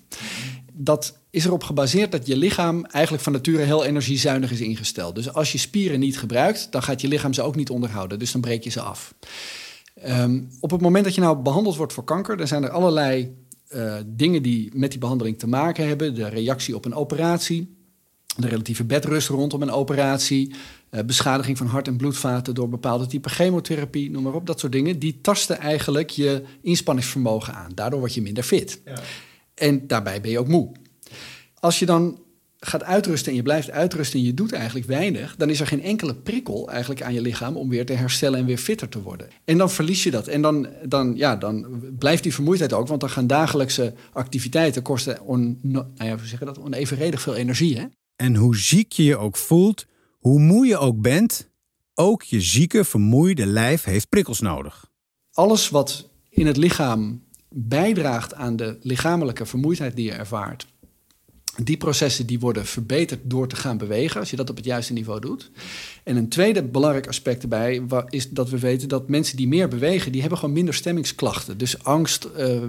Dat 0.77 1.19
is 1.31 1.45
erop 1.45 1.63
gebaseerd 1.63 2.13
dat 2.13 2.27
je 2.27 2.37
lichaam 2.37 2.85
eigenlijk 2.85 3.25
van 3.25 3.33
nature 3.33 3.63
heel 3.63 3.85
energiezuinig 3.85 4.51
is 4.51 4.61
ingesteld. 4.61 5.15
Dus 5.15 5.33
als 5.33 5.53
je 5.53 5.59
spieren 5.59 6.01
niet 6.01 6.19
gebruikt, 6.19 6.73
dan 6.73 6.83
gaat 6.83 7.01
je 7.01 7.09
lichaam 7.09 7.33
ze 7.33 7.43
ook 7.43 7.57
niet 7.57 7.71
onderhouden. 7.71 8.19
Dus 8.19 8.33
dan 8.33 8.41
breek 8.41 8.65
je 8.65 8.71
ze 8.71 8.81
af. 8.81 9.15
Ehm, 9.95 10.43
op 10.61 10.71
het 10.71 10.81
moment 10.81 11.05
dat 11.05 11.15
je 11.15 11.21
nou 11.21 11.37
behandeld 11.37 11.77
wordt 11.77 11.93
voor 11.93 12.05
kanker, 12.05 12.37
dan 12.37 12.47
zijn 12.47 12.63
er 12.63 12.71
allerlei 12.71 13.37
eh, 13.69 13.97
dingen 14.07 14.43
die 14.43 14.71
met 14.73 14.91
die 14.91 15.01
behandeling 15.01 15.39
te 15.39 15.47
maken 15.47 15.87
hebben. 15.87 16.15
De 16.15 16.29
reactie 16.29 16.75
op 16.75 16.85
een 16.85 16.95
operatie, 16.95 17.77
de 18.37 18.49
relatieve 18.49 18.85
bedrust 18.85 19.29
rondom 19.29 19.63
een 19.63 19.71
operatie, 19.71 20.55
eh, 20.91 21.05
beschadiging 21.05 21.59
van 21.59 21.67
hart- 21.67 21.89
en 21.89 21.97
bloedvaten 21.97 22.55
door 22.55 22.69
bepaalde 22.69 23.07
type 23.07 23.29
chemotherapie, 23.29 24.11
noem 24.11 24.23
maar 24.23 24.35
op. 24.35 24.47
Dat 24.47 24.61
soort 24.61 24.73
dingen, 24.73 24.99
die 24.99 25.21
tasten 25.21 25.59
eigenlijk 25.59 26.11
je 26.11 26.43
inspanningsvermogen 26.63 27.55
aan. 27.55 27.71
Daardoor 27.75 27.99
word 27.99 28.15
je 28.15 28.23
minder 28.23 28.45
fit. 28.45 28.81
En 29.55 29.87
daarbij 29.87 30.21
ben 30.21 30.31
je 30.31 30.39
ook 30.39 30.49
moe. 30.49 30.73
Als 31.61 31.79
je 31.79 31.87
dan 31.87 32.25
gaat 32.67 32.83
uitrusten 32.83 33.31
en 33.31 33.37
je 33.37 33.43
blijft 33.43 33.71
uitrusten 33.71 34.19
en 34.19 34.25
je 34.25 34.35
doet 34.35 34.53
eigenlijk 34.53 34.87
weinig, 34.87 35.37
dan 35.37 35.51
is 35.51 35.61
er 35.61 35.67
geen 35.67 35.83
enkele 35.83 36.15
prikkel 36.15 36.71
eigenlijk 36.71 37.03
aan 37.03 37.15
je 37.15 37.21
lichaam 37.21 37.57
om 37.57 37.69
weer 37.69 37.87
te 37.87 37.93
herstellen 37.93 38.39
en 38.39 38.47
weer 38.47 38.59
fitter 38.59 38.89
te 38.89 39.03
worden. 39.03 39.29
En 39.45 39.59
dan 39.59 39.71
verlies 39.71 40.03
je 40.03 40.11
dat. 40.11 40.29
En 40.29 40.43
dan, 40.43 40.69
dan, 40.85 41.17
ja, 41.17 41.37
dan 41.37 41.81
blijft 41.99 42.23
die 42.23 42.35
vermoeidheid 42.35 42.73
ook, 42.73 42.89
want 42.89 43.01
dan 43.01 43.11
gaan 43.11 43.27
dagelijkse 43.27 43.95
activiteiten 44.13 44.83
kosten 44.83 45.21
on, 45.21 45.59
nou 45.63 45.87
ja, 45.95 46.17
we 46.17 46.27
zeggen 46.27 46.47
dat, 46.47 46.59
onevenredig 46.59 47.21
veel 47.21 47.35
energie. 47.35 47.79
Hè? 47.79 47.85
En 48.17 48.35
hoe 48.35 48.57
ziek 48.57 48.93
je 48.93 49.05
je 49.05 49.17
ook 49.17 49.37
voelt, 49.37 49.87
hoe 50.19 50.41
moe 50.41 50.67
je 50.67 50.79
ook 50.79 51.01
bent, 51.01 51.51
ook 51.95 52.23
je 52.23 52.41
zieke, 52.41 52.85
vermoeide 52.85 53.47
lijf 53.47 53.85
heeft 53.85 54.09
prikkels 54.09 54.41
nodig. 54.41 54.91
Alles 55.33 55.69
wat 55.69 56.09
in 56.29 56.47
het 56.47 56.57
lichaam 56.57 57.24
bijdraagt 57.57 58.35
aan 58.35 58.57
de 58.57 58.79
lichamelijke 58.81 59.47
vermoeidheid 59.47 59.97
die 59.97 60.05
je 60.05 60.13
ervaart, 60.13 60.67
die 61.63 61.77
processen 61.77 62.27
die 62.27 62.41
worden 62.41 62.67
verbeterd 62.67 63.21
door 63.23 63.49
te 63.49 63.57
gaan 63.57 63.79
bewegen, 63.79 64.21
als 64.21 64.31
je 64.31 64.37
dat 64.37 64.51
op 64.51 64.57
het 64.57 64.65
juiste 64.65 64.93
niveau 64.93 65.21
doet. 65.21 65.51
En 66.05 66.17
een 66.17 66.29
tweede 66.29 66.65
belangrijk 66.65 67.07
aspect 67.07 67.43
erbij 67.43 67.83
is 68.09 68.31
dat 68.31 68.51
we 68.51 68.59
weten 68.59 68.89
dat 68.89 69.09
mensen 69.09 69.37
die 69.37 69.49
meer 69.49 69.69
bewegen, 69.69 70.13
die 70.13 70.21
hebben 70.21 70.39
gewoon 70.39 70.55
minder 70.55 70.75
stemmingsklachten. 70.75 71.59
Dus 71.59 71.85
angst, 71.85 72.29
uh, 72.39 72.63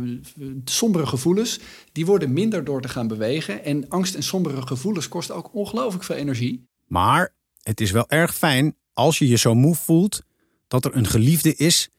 sombere 0.66 1.06
gevoelens, 1.06 1.60
die 1.92 2.06
worden 2.06 2.34
minder 2.34 2.64
door 2.64 2.82
te 2.82 2.88
gaan 2.88 3.08
bewegen. 3.08 3.64
En 3.64 3.90
angst 3.90 4.16
en 4.16 4.24
sombere 4.24 4.62
gevoelens 4.62 5.08
kosten 5.08 5.36
ook 5.36 5.54
ongelooflijk 5.54 6.04
veel 6.04 6.16
energie. 6.16 6.68
Maar 6.88 7.34
het 7.62 7.82
is 7.82 7.92
wel 7.92 8.10
erg 8.10 8.36
fijn 8.36 8.76
als 8.94 9.18
je 9.18 9.28
je 9.28 9.38
zo 9.38 9.54
moe 9.54 9.76
voelt 9.76 10.22
dat 10.68 10.86
er 10.86 10.96
een 10.96 11.08
geliefde 11.08 11.56
is 11.56 11.90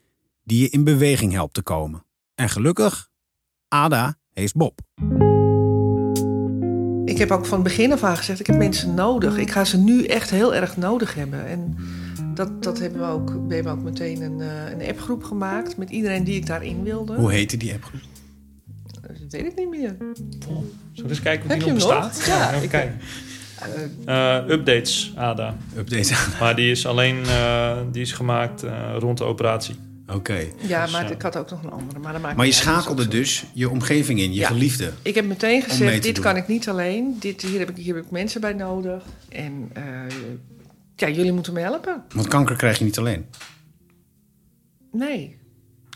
die 0.44 0.60
je 0.60 0.68
in 0.68 0.84
beweging 0.84 1.32
helpt 1.32 1.54
te 1.54 1.62
komen. 1.62 2.05
En 2.36 2.48
gelukkig, 2.48 3.08
Ada 3.68 4.14
heeft 4.32 4.54
Bob. 4.56 4.80
Ik 7.04 7.18
heb 7.18 7.30
ook 7.30 7.46
van 7.46 7.54
het 7.58 7.68
begin 7.68 7.92
af 7.92 8.02
aan 8.02 8.16
gezegd, 8.16 8.40
ik 8.40 8.46
heb 8.46 8.56
mensen 8.56 8.94
nodig. 8.94 9.36
Ik 9.36 9.50
ga 9.50 9.64
ze 9.64 9.78
nu 9.78 10.04
echt 10.04 10.30
heel 10.30 10.54
erg 10.54 10.76
nodig 10.76 11.14
hebben. 11.14 11.46
En 11.46 11.76
dat, 12.34 12.62
dat 12.62 12.78
hebben 12.78 13.00
we 13.00 13.06
ook. 13.06 13.30
We 13.48 13.54
hebben 13.54 13.72
ook 13.72 13.82
meteen 13.82 14.22
een, 14.22 14.38
uh, 14.38 14.70
een 14.70 14.88
appgroep 14.88 15.24
gemaakt 15.24 15.76
met 15.76 15.90
iedereen 15.90 16.24
die 16.24 16.36
ik 16.36 16.46
daarin 16.46 16.82
wilde. 16.82 17.14
Hoe 17.14 17.32
heette 17.32 17.56
die 17.56 17.72
appgroep? 17.72 18.00
Dat 19.00 19.30
weet 19.30 19.44
ik 19.46 19.56
niet 19.56 19.70
meer. 19.70 19.96
Oh, 20.48 20.62
zullen 20.92 21.02
we 21.02 21.08
eens 21.08 21.20
kijken 21.22 21.44
of 21.44 21.50
Heb 21.50 21.60
die 21.64 21.72
nog 21.72 21.82
je 21.82 21.88
hem 21.88 21.98
nog? 22.00 22.08
bestaat? 22.08 22.26
Ja, 22.26 22.50
even 22.50 22.62
ik- 22.62 22.68
kijken. 22.70 22.98
Eh, 24.04 24.48
updates, 24.48 25.12
ADA. 25.16 25.56
Update 25.76 26.14
aan. 26.14 26.30
Maar 26.40 26.56
die 26.56 26.70
is 26.70 26.86
alleen 26.86 27.24
eh, 27.24 27.78
die 27.92 28.02
is 28.02 28.12
gemaakt 28.12 28.62
eh, 28.62 28.96
rond 28.98 29.18
de 29.18 29.24
operatie. 29.24 29.76
Oké. 30.08 30.46
Ja, 30.60 30.82
Dus, 30.82 30.92
maar 30.92 31.04
eh, 31.04 31.10
ik 31.10 31.22
had 31.22 31.36
ook 31.36 31.50
nog 31.50 31.62
een 31.62 31.70
andere. 31.70 31.98
Maar, 31.98 32.12
dat 32.12 32.22
maakt 32.22 32.36
Maar 32.36 32.46
je 32.46 32.52
schakelde 32.52 33.08
dus 33.08 33.44
je 33.52 33.70
omgeving 33.70 34.20
in, 34.20 34.32
je 34.32 34.40
Ja. 34.40 34.46
geliefde. 34.48 34.92
Ik 35.02 35.14
heb 35.14 35.24
meteen 35.26 35.62
gezegd, 35.62 36.02
dit 36.02 36.14
doen. 36.14 36.24
kan 36.24 36.36
ik 36.36 36.48
niet 36.48 36.68
alleen. 36.68 37.16
Dit, 37.20 37.42
hier, 37.42 37.58
heb 37.58 37.70
ik, 37.70 37.76
hier 37.76 37.94
heb 37.94 38.04
ik 38.04 38.10
mensen 38.10 38.40
bij 38.40 38.52
nodig. 38.52 39.04
En 39.28 39.70
eh, 39.72 39.82
ja, 40.96 41.08
jullie 41.08 41.32
moeten 41.32 41.52
me 41.52 41.60
helpen. 41.60 42.02
Want 42.14 42.28
kanker 42.28 42.56
krijg 42.56 42.78
je 42.78 42.84
niet 42.84 42.98
alleen. 42.98 43.26
Nee, 44.92 45.36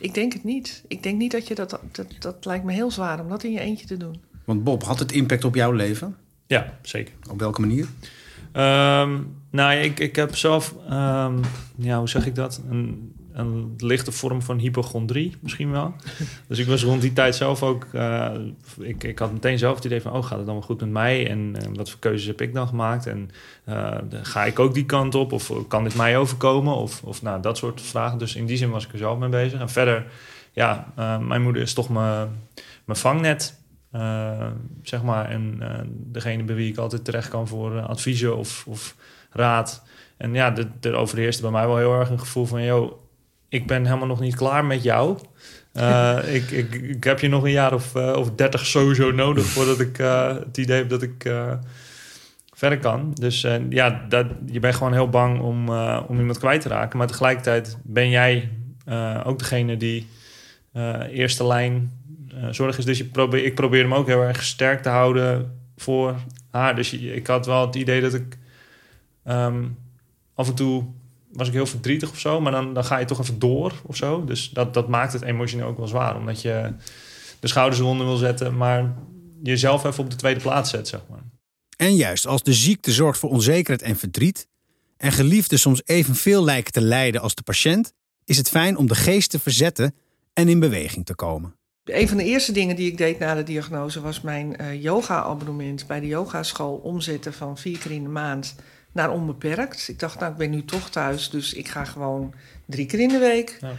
ik 0.01 0.15
denk 0.15 0.33
het 0.33 0.45
niet. 0.45 0.85
Ik 0.89 1.03
denk 1.03 1.19
niet 1.19 1.31
dat 1.33 1.49
je 1.49 1.55
dat... 1.55 1.81
Dat, 1.93 2.07
dat 2.19 2.45
lijkt 2.45 2.65
me 2.65 2.73
heel 2.73 2.91
zwaar 2.91 3.21
om 3.21 3.29
dat 3.29 3.43
in 3.45 3.53
je 3.53 3.61
eentje 3.61 3.87
te 3.87 3.97
doen. 3.97 4.21
Want 4.45 4.65
Bob, 4.65 4.83
had 4.83 4.99
het 4.99 5.13
impact 5.13 5.45
op 5.45 5.55
jouw 5.55 5.73
leven? 5.73 6.17
Ja, 6.47 6.79
zeker. 6.83 7.15
Op 7.31 7.41
welke 7.41 7.61
manier? 7.61 7.87
Ehm, 8.53 9.19
nou, 9.51 9.73
ik, 9.75 10.01
ik 10.01 10.17
heb 10.17 10.37
zelf, 10.37 10.75
ehm, 10.89 11.39
ja, 11.77 11.99
hoe 11.99 12.09
zeg 12.09 12.27
ik 12.27 12.35
dat? 12.35 12.61
Een, 12.71 13.13
een 13.33 13.75
lichte 13.77 14.13
vorm 14.13 14.43
van 14.43 14.59
hypochondrie 14.59 15.37
misschien 15.41 15.71
wel. 15.71 15.95
dus 16.49 16.59
ik 16.59 16.67
was 16.67 16.83
rond 16.83 17.01
die 17.01 17.13
tijd 17.13 17.35
zelf 17.37 17.63
ook, 17.63 17.87
eh, 17.93 18.31
ik, 18.79 19.05
ik 19.05 19.19
had 19.19 19.33
meteen 19.33 19.59
zelf 19.59 19.75
het 19.75 19.85
idee 19.85 20.01
van, 20.03 20.13
oh, 20.13 20.25
gaat 20.25 20.37
het 20.37 20.47
dan 20.47 20.55
wel 20.55 20.65
goed 20.65 20.81
met 20.81 20.91
mij? 20.91 21.29
En 21.29 21.57
eh, 21.57 21.69
wat 21.75 21.91
voor 21.91 21.99
keuzes 21.99 22.27
heb 22.27 22.41
ik 22.41 22.55
dan 22.55 22.69
gemaakt? 22.69 23.07
En 23.07 23.31
eh, 23.65 23.97
ga 24.11 24.45
ik 24.45 24.59
ook 24.59 24.75
die 24.75 24.87
kant 24.87 25.15
op? 25.15 25.33
Of 25.33 25.53
kan 25.69 25.85
dit 25.85 25.95
mij 25.95 26.19
overkomen? 26.19 26.75
Of, 26.75 27.03
of 27.03 27.23
nou, 27.23 27.43
dat 27.43 27.57
soort 27.57 27.81
vragen. 27.81 28.19
Dus 28.19 28.35
in 28.35 28.47
die 28.47 28.57
zin 28.57 28.71
was 28.71 28.87
ik 28.87 28.93
er 28.93 28.99
zelf 28.99 29.19
mee 29.19 29.29
bezig. 29.29 29.61
En 29.61 29.71
verder, 29.71 30.07
ja, 30.53 30.93
mijn 31.21 31.43
moeder 31.43 31.63
is 31.63 31.75
toch 31.75 31.89
mijn, 31.89 32.29
mijn 32.85 32.99
vangnet. 32.99 33.59
Zeg 34.83 35.03
maar, 35.03 35.31
en 35.31 35.61
degene 35.89 36.43
bij 36.43 36.55
wie 36.55 36.71
ik 36.71 36.79
altijd 36.79 37.05
terecht 37.05 37.29
kan 37.29 37.49
voor 37.49 37.81
adviezen 37.81 38.37
of, 38.37 38.65
of 38.67 38.95
raad. 39.31 39.83
En 40.17 40.35
ja, 40.35 40.57
er- 40.57 40.71
er 40.81 40.95
overheerste 40.95 41.43
bij 41.43 41.51
mij 41.51 41.67
wel 41.67 41.77
heel 41.77 41.95
erg 41.95 42.11
een 42.11 42.19
gevoel 42.19 42.47
van... 42.47 42.63
Yo, 42.63 43.01
ik 43.51 43.67
ben 43.67 43.85
helemaal 43.87 44.07
nog 44.07 44.21
niet 44.21 44.37
klaar 44.37 44.65
met 44.65 44.83
jou. 44.83 45.19
Eh, 45.73 46.19
ik, 46.37 46.51
ik, 46.51 46.75
ik 46.75 47.05
heb 47.05 47.21
je 47.21 47.29
nog 47.29 47.45
een 47.45 47.51
jaar 47.51 47.75
of, 47.75 47.95
eh, 47.95 48.13
of 48.17 48.31
dertig 48.31 48.67
sowieso 48.67 49.11
nodig... 49.11 49.45
voordat 49.45 49.81
ik 49.81 49.99
eh, 49.99 50.37
het 50.37 50.57
idee 50.57 50.77
heb 50.77 50.89
dat 50.89 51.03
ik 51.03 51.33
verder 52.55 52.79
kan. 52.79 53.13
Dus 53.15 53.47
ja, 53.71 54.05
dat, 54.09 54.27
je 54.47 54.61
bent 54.61 54.75
gewoon 54.75 54.93
heel 54.93 55.09
bang 55.09 55.41
om, 55.41 55.69
om 56.09 56.19
iemand 56.19 56.39
kwijt 56.39 56.61
te 56.61 56.69
raken. 56.69 56.99
Maar 56.99 57.07
tegelijkertijd 57.07 57.79
ben 57.83 58.11
jij 58.11 58.49
ook 59.25 59.39
degene 59.39 59.77
die 59.77 60.07
eerste 61.11 61.47
lijn 61.47 61.93
zorg 62.51 62.79
is. 62.79 62.85
Dus 62.85 62.99
je 62.99 63.05
probeer, 63.05 63.45
ik 63.45 63.55
probeer 63.55 63.83
hem 63.83 63.95
ook 63.95 64.07
heel 64.07 64.23
erg 64.23 64.43
sterk 64.43 64.83
te 64.83 64.89
houden 64.89 65.59
voor 65.77 66.15
haar. 66.51 66.75
Dus 66.75 66.91
je- 66.91 67.15
ik 67.15 67.27
had 67.27 67.47
wel 67.47 67.67
het 67.67 67.75
idee 67.75 68.01
dat 68.01 68.15
ik 68.15 68.39
ehm, 69.25 69.65
af 70.35 70.49
en 70.49 70.55
toe 70.55 70.85
was 71.33 71.47
ik 71.47 71.53
heel 71.53 71.67
verdrietig 71.67 72.11
of 72.11 72.19
zo, 72.19 72.41
maar 72.41 72.53
dan, 72.53 72.75
dan 72.75 72.85
ga 72.85 72.99
je 72.99 73.05
toch 73.05 73.21
even 73.21 73.39
door 73.39 73.73
of 73.87 73.97
zo. 73.97 74.25
Dus 74.25 74.51
dat, 74.51 74.75
dat 74.75 74.89
maakt 74.89 75.13
het 75.13 75.23
emotioneel 75.23 75.67
ook 75.67 75.77
wel 75.77 75.87
zwaar, 75.87 76.17
omdat 76.17 76.43
je 76.43 76.73
de 77.41 77.49
schouders 77.49 77.81
eronder 77.81 78.07
wil 78.07 78.17
zetten, 78.17 78.57
maar 78.57 78.95
jezelf 79.43 79.85
even 79.85 80.05
op 80.05 80.11
de 80.11 80.17
tweede 80.17 80.41
plaats 80.41 80.71
zet, 80.71 80.89
zeg 80.89 81.01
maar. 81.11 81.23
En 81.77 81.97
juist 81.97 82.27
als 82.27 82.43
de 82.43 82.53
ziekte 82.53 82.93
zorgt 82.93 83.19
voor 83.19 83.31
onzekerheid 83.31 83.83
en 83.83 83.97
verdriet... 83.97 84.47
en 84.97 85.13
geliefden 85.13 85.59
soms 85.59 85.83
evenveel 85.85 86.45
lijken 86.45 86.73
te 86.73 86.81
lijden 86.81 87.21
als 87.21 87.35
de 87.35 87.43
patiënt... 87.43 87.93
is 88.25 88.37
het 88.37 88.49
fijn 88.49 88.77
om 88.77 88.87
de 88.87 88.95
geest 88.95 89.31
te 89.31 89.39
verzetten 89.39 89.95
en 90.33 90.49
in 90.49 90.61
beweging 90.61 91.07
te 91.07 91.15
komen. 91.15 91.55
Een 91.85 92.09
van 92.09 92.17
de 92.17 92.25
eerste 92.25 92.53
dingen 92.53 92.77
die 92.77 92.91
ik 92.91 92.99
deed 92.99 93.19
na 93.19 93.35
de 93.35 93.43
diagnose 93.43 94.01
was 94.01 94.21
mijn 94.21 94.57
eh, 94.57 94.83
yoga-abonnement 94.83 95.87
bij 95.87 96.01
de 96.01 96.07
yogaschool 96.07 96.75
omzetten 96.75 97.33
van 97.33 97.59
vier 97.59 97.79
keer 97.79 97.91
in 97.91 98.03
de 98.03 98.09
maand 98.09 98.55
naar 98.93 99.11
onbeperkt. 99.11 99.89
Ik 99.89 99.99
dacht, 99.99 100.19
nou, 100.19 100.33
ik 100.33 100.39
ben 100.39 100.51
nu 100.51 100.65
toch 100.65 100.91
thuis, 100.91 101.31
dus 101.31 101.53
ik 101.53 101.69
ga 101.69 101.85
gewoon 101.85 102.35
drie 102.65 102.87
keer 102.87 103.01
in 103.01 103.09
de 103.09 103.19
week. 103.19 103.59
Ja. 103.61 103.73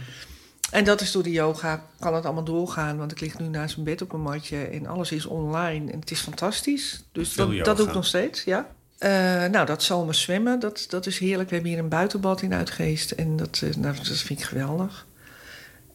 En 0.70 0.84
dat 0.84 1.00
is 1.00 1.12
door 1.12 1.22
de 1.22 1.30
yoga, 1.30 1.84
kan 1.98 2.14
het 2.14 2.24
allemaal 2.24 2.44
doorgaan, 2.44 2.98
want 2.98 3.12
ik 3.12 3.20
lig 3.20 3.38
nu 3.38 3.46
naast 3.46 3.76
mijn 3.76 3.88
bed 3.88 4.02
op 4.02 4.12
een 4.12 4.20
matje 4.20 4.64
en 4.64 4.86
alles 4.86 5.12
is 5.12 5.26
online 5.26 5.92
en 5.92 6.00
het 6.00 6.10
is 6.10 6.20
fantastisch. 6.20 7.04
Dus 7.12 7.34
dat, 7.34 7.64
dat 7.64 7.76
doe 7.76 7.86
ik 7.86 7.94
nog 7.94 8.06
steeds, 8.06 8.44
ja. 8.44 8.68
Eh, 8.98 9.10
nou, 9.44 9.66
dat 9.66 9.82
zomers 9.82 10.20
zwemmen, 10.20 10.60
dat, 10.60 10.86
dat 10.88 11.06
is 11.06 11.18
heerlijk. 11.18 11.48
We 11.48 11.54
hebben 11.54 11.72
hier 11.72 11.82
een 11.82 11.88
buitenbad 11.88 12.42
in 12.42 12.54
Uitgeest 12.54 13.10
en 13.10 13.36
dat, 13.36 13.60
eh, 13.64 13.74
nou, 13.74 13.96
dat 13.96 14.06
vind 14.06 14.38
ik 14.38 14.44
geweldig. 14.44 15.06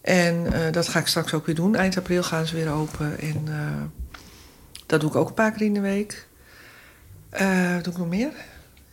En 0.02 0.54
eh, 0.54 0.72
dat 0.72 0.88
ga 0.88 1.00
ik 1.00 1.08
straks 1.08 1.34
ook 1.34 1.46
weer 1.46 1.56
doen. 1.56 1.76
Eind 1.76 1.98
april 1.98 2.24
gaan 2.24 2.46
ze 2.46 2.56
weer 2.56 2.72
open. 2.72 3.20
En 3.20 3.46
dat 4.86 5.00
doe 5.00 5.10
ik 5.10 5.16
ook 5.16 5.28
een 5.28 5.34
paar 5.34 5.52
keer 5.52 5.66
in 5.66 5.74
de 5.74 5.80
week. 5.80 6.28
Doe 7.82 7.94
ik 7.94 7.98
nog 7.98 8.08
meer? 8.08 8.32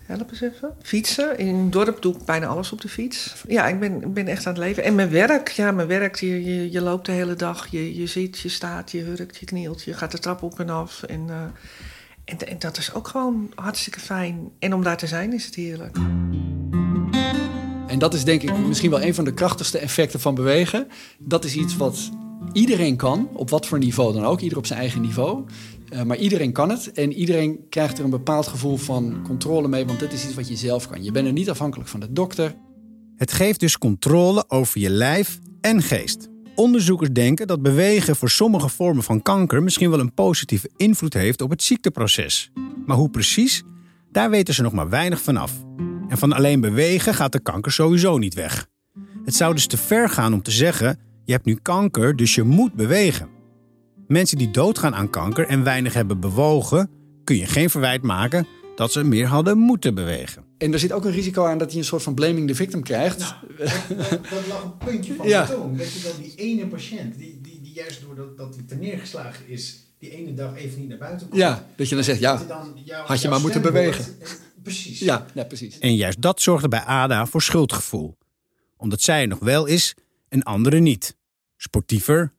Help 0.06 0.30
eens 0.30 0.40
even. 0.40 0.74
Fietsen. 0.82 1.38
In 1.38 1.54
een 1.54 1.70
dorp 1.70 2.02
doe 2.02 2.14
ik 2.14 2.24
bijna 2.24 2.46
alles 2.46 2.72
op 2.72 2.80
de 2.80 2.88
fiets. 2.88 3.34
Ja, 3.48 3.68
ik 3.68 3.80
ben, 3.80 4.12
ben 4.12 4.26
echt 4.26 4.46
aan 4.46 4.52
het 4.52 4.62
leven. 4.62 4.84
En 4.84 4.94
mijn 4.94 5.10
werk. 5.10 5.48
Ja, 5.48 5.70
mijn 5.70 5.88
werk. 5.88 6.16
Je, 6.16 6.44
je, 6.44 6.72
je 6.72 6.80
loopt 6.80 7.06
de 7.06 7.12
hele 7.12 7.34
dag. 7.34 7.66
Je, 7.66 7.96
je 7.96 8.06
zit, 8.06 8.38
je 8.38 8.48
staat, 8.48 8.90
je 8.90 9.00
hurkt, 9.00 9.36
je 9.36 9.46
knielt. 9.46 9.82
Je 9.82 9.92
gaat 9.92 10.10
de 10.10 10.18
trap 10.18 10.42
op 10.42 10.60
en 10.60 10.70
af. 10.70 11.02
En, 11.02 11.24
eh, 11.28 11.42
en, 12.24 12.48
en 12.48 12.58
dat 12.58 12.78
is 12.78 12.94
ook 12.94 13.08
gewoon 13.08 13.52
hartstikke 13.54 14.00
fijn. 14.00 14.50
En 14.58 14.74
om 14.74 14.82
daar 14.82 14.96
te 14.96 15.06
zijn 15.06 15.32
is 15.32 15.44
het 15.44 15.54
heerlijk. 15.54 15.96
En 17.86 17.98
dat 17.98 18.14
is 18.14 18.24
denk 18.24 18.42
ik 18.42 18.58
misschien 18.58 18.90
wel 18.90 19.02
een 19.02 19.14
van 19.14 19.24
de 19.24 19.34
krachtigste 19.34 19.78
effecten 19.78 20.20
van 20.20 20.34
bewegen. 20.34 20.88
Dat 21.18 21.44
is 21.44 21.54
iets 21.54 21.76
wat 21.76 22.10
iedereen 22.52 22.96
kan, 22.96 23.28
op 23.32 23.50
wat 23.50 23.66
voor 23.66 23.78
niveau 23.78 24.12
dan 24.12 24.24
ook, 24.24 24.40
ieder 24.40 24.58
op 24.58 24.66
zijn 24.66 24.78
eigen 24.78 25.00
niveau. 25.00 25.44
Eh, 25.88 26.02
maar 26.02 26.16
iedereen 26.16 26.52
kan 26.52 26.70
het 26.70 26.92
en 26.92 27.12
iedereen 27.12 27.66
krijgt 27.68 27.98
er 27.98 28.04
een 28.04 28.10
bepaald 28.10 28.46
gevoel 28.46 28.76
van 28.76 29.22
controle 29.24 29.68
mee, 29.68 29.86
want 29.86 30.00
dit 30.00 30.12
is 30.12 30.24
iets 30.24 30.34
wat 30.34 30.48
je 30.48 30.56
zelf 30.56 30.88
kan. 30.88 31.04
Je 31.04 31.12
bent 31.12 31.26
er 31.26 31.32
niet 31.32 31.50
afhankelijk 31.50 31.88
van 31.88 32.00
de 32.00 32.12
dokter. 32.12 32.54
Het 33.16 33.32
geeft 33.32 33.60
dus 33.60 33.78
controle 33.78 34.44
over 34.48 34.80
je 34.80 34.90
lijf 34.90 35.38
en 35.60 35.82
geest. 35.82 36.28
Onderzoekers 36.54 37.10
denken 37.10 37.46
dat 37.46 37.62
bewegen 37.62 38.16
voor 38.16 38.30
sommige 38.30 38.68
vormen 38.68 39.02
van 39.02 39.22
kanker 39.22 39.62
misschien 39.62 39.90
wel 39.90 40.00
een 40.00 40.14
positieve 40.14 40.70
invloed 40.76 41.14
heeft 41.14 41.40
op 41.40 41.50
het 41.50 41.62
ziekteproces. 41.62 42.50
Maar 42.86 42.96
hoe 42.96 43.10
precies? 43.10 43.62
Daar 44.12 44.30
weten 44.30 44.54
ze 44.54 44.62
nog 44.62 44.72
maar 44.72 44.88
weinig 44.88 45.22
van 45.22 45.36
af. 45.36 45.52
En 46.08 46.18
van 46.18 46.32
alleen 46.32 46.60
bewegen 46.60 47.14
gaat 47.14 47.32
de 47.32 47.40
kanker 47.40 47.72
sowieso 47.72 48.18
niet 48.18 48.34
weg. 48.34 48.66
Het 49.24 49.34
zou 49.34 49.54
dus 49.54 49.66
te 49.66 49.76
ver 49.76 50.08
gaan 50.08 50.32
om 50.32 50.42
te 50.42 50.50
zeggen: 50.50 50.98
je 51.24 51.32
hebt 51.32 51.44
nu 51.44 51.54
kanker, 51.62 52.16
dus 52.16 52.34
je 52.34 52.42
moet 52.42 52.74
bewegen. 52.74 53.28
Mensen 54.06 54.38
die 54.38 54.50
doodgaan 54.50 54.94
aan 54.94 55.10
kanker 55.10 55.46
en 55.46 55.64
weinig 55.64 55.92
hebben 55.94 56.20
bewogen, 56.20 56.90
kun 57.24 57.36
je 57.36 57.46
geen 57.46 57.70
verwijt 57.70 58.02
maken 58.02 58.46
dat 58.76 58.92
ze 58.92 59.04
meer 59.04 59.26
hadden 59.26 59.58
moeten 59.58 59.94
bewegen. 59.94 60.44
En 60.58 60.72
er 60.72 60.78
zit 60.78 60.92
ook 60.92 61.04
een 61.04 61.12
risico 61.12 61.44
aan 61.44 61.58
dat 61.58 61.72
je 61.72 61.78
een 61.78 61.84
soort 61.84 62.02
van 62.02 62.14
blaming 62.14 62.48
the 62.48 62.54
victim 62.54 62.82
krijgt. 62.82 63.18
dat 64.30 64.46
lag 64.48 64.62
een 64.64 64.76
puntje 64.86 65.14
van 65.14 65.28
Ja. 65.28 65.44
de 65.44 65.52
toon. 65.52 65.76
Dat 65.76 65.92
je 65.92 66.00
wel 66.02 66.12
die 66.18 66.34
ene 66.36 66.66
patiënt, 66.66 67.18
die, 67.18 67.40
die, 67.42 67.60
die 67.62 67.72
juist 67.72 68.00
doordat 68.06 68.36
dat 68.36 68.56
hij 68.68 68.76
neergeslagen 68.78 69.48
is, 69.48 69.82
die 69.98 70.10
ene 70.10 70.34
dag 70.34 70.56
even 70.56 70.78
niet 70.80 70.88
naar 70.88 70.98
buiten 70.98 71.28
komt. 71.28 71.40
Ja, 71.40 71.66
dat 71.76 71.88
je 71.88 71.94
dan 71.94 72.04
zegt, 72.04 72.20
ja, 72.20 72.42
dan 72.48 72.78
had 73.06 73.22
je 73.22 73.28
maar 73.28 73.40
moeten 73.40 73.62
bewegen. 73.62 74.04
Eh, 74.20 74.28
Precies. 74.62 74.98
ja, 74.98 75.26
ja 75.34 75.44
precies. 75.44 75.78
En 75.78 75.96
juist 75.96 76.22
dat 76.22 76.40
zorgde 76.40 76.68
bij 76.68 76.80
Ada 76.84 77.26
voor 77.26 77.42
schuldgevoel. 77.42 78.16
Omdat 78.76 79.00
zij 79.00 79.20
er 79.22 79.28
nog 79.28 79.38
wel 79.38 79.66
is 79.66 79.94
en 80.28 80.42
anderen 80.42 80.82
niet. 80.82 81.16
Sportiever, 81.56 82.32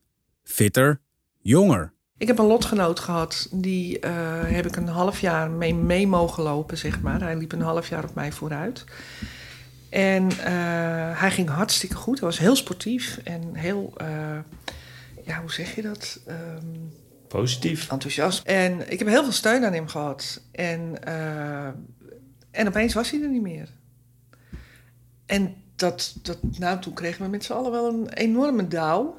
fitter, 0.43 1.01
jonger. 1.45 1.93
Ik 2.17 2.27
heb 2.27 2.39
een 2.39 2.45
lotgenoot 2.45 2.99
gehad, 2.99 3.47
die 3.51 3.99
eh, 3.99 4.11
heb 4.43 4.65
ik 4.65 4.75
een 4.75 4.87
half 4.87 5.19
jaar 5.19 5.49
mee, 5.49 5.75
mee 5.75 6.07
mogen 6.07 6.43
lopen, 6.43 6.77
zeg 6.77 7.01
maar. 7.01 7.21
Hij 7.21 7.35
liep 7.35 7.51
een 7.51 7.61
half 7.61 7.89
jaar 7.89 8.03
op 8.03 8.15
mij 8.15 8.31
vooruit. 8.31 8.83
En 9.89 10.31
eh, 10.31 11.19
hij 11.19 11.31
ging 11.31 11.49
hartstikke 11.49 11.95
goed. 11.95 12.19
Hij 12.19 12.27
was 12.27 12.39
heel 12.39 12.55
sportief 12.55 13.19
en 13.23 13.55
heel, 13.55 13.93
eh, 13.97 14.39
ja, 15.25 15.41
hoe 15.41 15.51
zeg 15.51 15.75
je 15.75 15.81
dat? 15.81 16.19
Ehm, 16.25 16.65
Positief. 17.27 17.91
enthousiast. 17.91 18.45
En 18.45 18.91
ik 18.91 18.99
heb 18.99 19.07
heel 19.07 19.23
veel 19.23 19.31
steun 19.31 19.65
aan 19.65 19.73
hem 19.73 19.87
gehad. 19.87 20.41
En, 20.51 21.03
eh, 21.03 21.67
en 22.51 22.67
opeens 22.67 22.93
was 22.93 23.11
hij 23.11 23.21
er 23.21 23.29
niet 23.29 23.41
meer. 23.41 23.69
En 25.25 25.55
dat, 25.75 26.15
dat, 26.21 26.37
nou, 26.57 26.79
toen 26.79 26.93
kregen 26.93 27.23
we 27.23 27.29
met 27.29 27.43
z'n 27.43 27.53
allen 27.53 27.71
wel 27.71 27.87
een 27.87 28.09
enorme 28.09 28.67
dauw. 28.67 29.17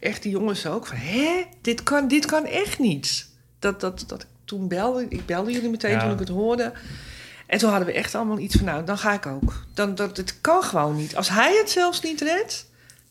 Echt 0.00 0.22
die 0.22 0.32
jongens 0.32 0.66
ook. 0.66 0.86
Van, 0.86 0.96
hè? 0.96 1.42
Dit 1.60 1.82
kan, 1.82 2.08
dit 2.08 2.26
kan 2.26 2.44
echt 2.46 2.78
niet. 2.78 3.28
Dat, 3.58 3.80
dat, 3.80 4.04
dat, 4.06 4.22
ik 4.22 4.28
toen 4.44 4.68
belde, 4.68 5.06
ik 5.08 5.26
belde 5.26 5.52
jullie 5.52 5.70
meteen 5.70 5.90
Ja. 5.90 6.00
toen 6.00 6.12
ik 6.12 6.18
het 6.18 6.28
hoorde. 6.28 6.72
En 7.46 7.58
toen 7.58 7.70
hadden 7.70 7.86
we 7.88 7.94
echt 7.94 8.14
allemaal 8.14 8.38
iets 8.38 8.56
van, 8.56 8.64
nou, 8.64 8.84
dan 8.84 8.98
ga 8.98 9.12
ik 9.12 9.26
ook. 9.26 9.64
Dan, 9.74 9.94
dat, 9.94 10.16
het 10.16 10.40
kan 10.40 10.62
gewoon 10.62 10.96
niet. 10.96 11.16
Als 11.16 11.28
hij 11.28 11.56
het 11.60 11.70
zelfs 11.70 12.00
niet 12.02 12.20
redt, 12.20 12.66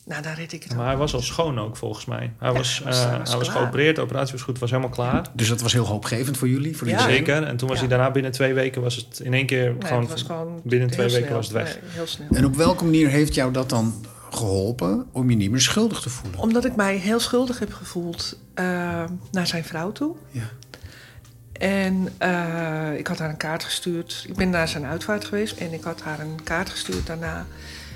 nou, 0.05 0.21
dan 0.21 0.33
red 0.33 0.53
ik 0.53 0.63
het 0.63 0.75
Maar 0.75 0.85
hij 0.85 0.97
was 0.97 1.13
al 1.13 1.21
schoon 1.21 1.59
ook 1.59 1.77
volgens 1.77 2.05
mij. 2.05 2.31
Hij 2.39 2.51
was, 2.51 2.77
hij 2.77 2.85
was- 2.87 3.03
eh, 3.03 3.09
hij 3.09 3.17
was 3.19 3.29
hij 3.29 3.37
was 3.37 3.47
klaar. 3.49 3.61
geopereerd, 3.61 3.95
de 3.95 4.01
operatie 4.01 4.31
was 4.33 4.41
goed, 4.41 4.59
was 4.59 4.69
helemaal 4.69 4.91
klaar. 4.91 5.27
Dus 5.33 5.47
dat 5.49 5.61
was 5.61 5.73
heel 5.73 5.85
hoopgevend 5.85 6.37
voor 6.37 6.47
jullie? 6.49 6.77
Voor 6.77 6.87
Ja. 6.87 6.99
jullie? 6.99 7.15
Zeker. 7.15 7.43
En 7.43 7.57
toen 7.57 7.67
was 7.69 7.79
Ja. 7.79 7.85
hij 7.87 7.95
daarna 7.97 8.11
binnen 8.11 8.31
twee 8.31 8.53
weken 8.53 8.81
was 8.81 8.95
het 8.95 9.19
in 9.19 9.33
één 9.33 9.45
keer 9.45 9.63
Nee, 9.71 9.81
gewoon, 9.85 10.01
het 10.01 10.11
was 10.11 10.21
gewoon 10.23 10.61
binnen 10.63 10.89
twee 10.89 11.09
weken 11.11 11.33
was 11.33 11.45
het 11.45 11.53
weg. 11.55 11.79
Nee, 11.81 11.91
heel 11.91 12.07
snel. 12.07 12.27
En 12.31 12.45
op 12.45 12.55
welke 12.55 12.83
manier 12.83 13.07
heeft 13.09 13.33
jou 13.35 13.51
dat 13.53 13.69
dan 13.69 14.05
geholpen 14.29 15.07
om 15.11 15.29
je 15.29 15.35
niet 15.35 15.51
meer 15.51 15.61
schuldig 15.61 15.99
te 15.99 16.09
voelen? 16.09 16.39
Omdat 16.39 16.65
ik 16.65 16.75
mij 16.75 16.95
heel 16.95 17.19
schuldig 17.19 17.59
heb 17.59 17.73
gevoeld 17.73 18.39
eh, 18.53 18.65
naar 19.31 19.47
zijn 19.47 19.63
vrouw 19.63 19.91
toe. 19.91 20.15
Ja. 20.31 20.49
En 21.51 22.09
eh, 22.17 22.97
ik 22.97 23.07
had 23.07 23.19
haar 23.19 23.29
een 23.29 23.37
kaart 23.37 23.63
gestuurd. 23.63 24.25
Ik 24.27 24.35
ben 24.35 24.49
naar 24.49 24.67
zijn 24.67 24.85
uitvaart 24.85 25.25
geweest 25.25 25.57
en 25.57 25.73
ik 25.73 25.83
had 25.83 26.01
haar 26.01 26.19
een 26.19 26.43
kaart 26.43 26.69
gestuurd 26.69 27.07
daarna. 27.07 27.45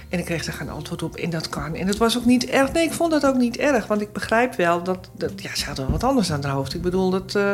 En 0.10 0.20
ik 0.20 0.26
kreeg 0.26 0.46
daar 0.46 0.56
geen 0.56 0.70
antwoord 0.70 1.04
op 1.04 1.16
en 1.16 1.30
dat 1.30 1.50
kan. 1.50 1.76
En 1.76 1.86
dat 1.86 1.98
was 1.98 2.18
ook 2.18 2.26
niet 2.26 2.46
erg. 2.46 2.72
Nee, 2.72 2.84
ik 2.84 2.94
vond 2.94 3.12
dat 3.12 3.26
ook 3.26 3.38
niet 3.38 3.58
erg. 3.58 3.88
Want 3.88 4.02
ik 4.02 4.14
begrijp 4.14 4.56
wel 4.56 4.84
dat... 4.84 5.10
dat 5.18 5.42
ja, 5.42 5.56
ze 5.56 5.66
hadden 5.66 5.86
wel 5.86 5.94
wat 5.94 6.04
anders 6.04 6.32
aan 6.32 6.44
haar 6.44 6.54
hoofd. 6.54 6.74
Ik 6.74 6.82
bedoel, 6.82 7.10
dat... 7.10 7.36
eh, 7.36 7.54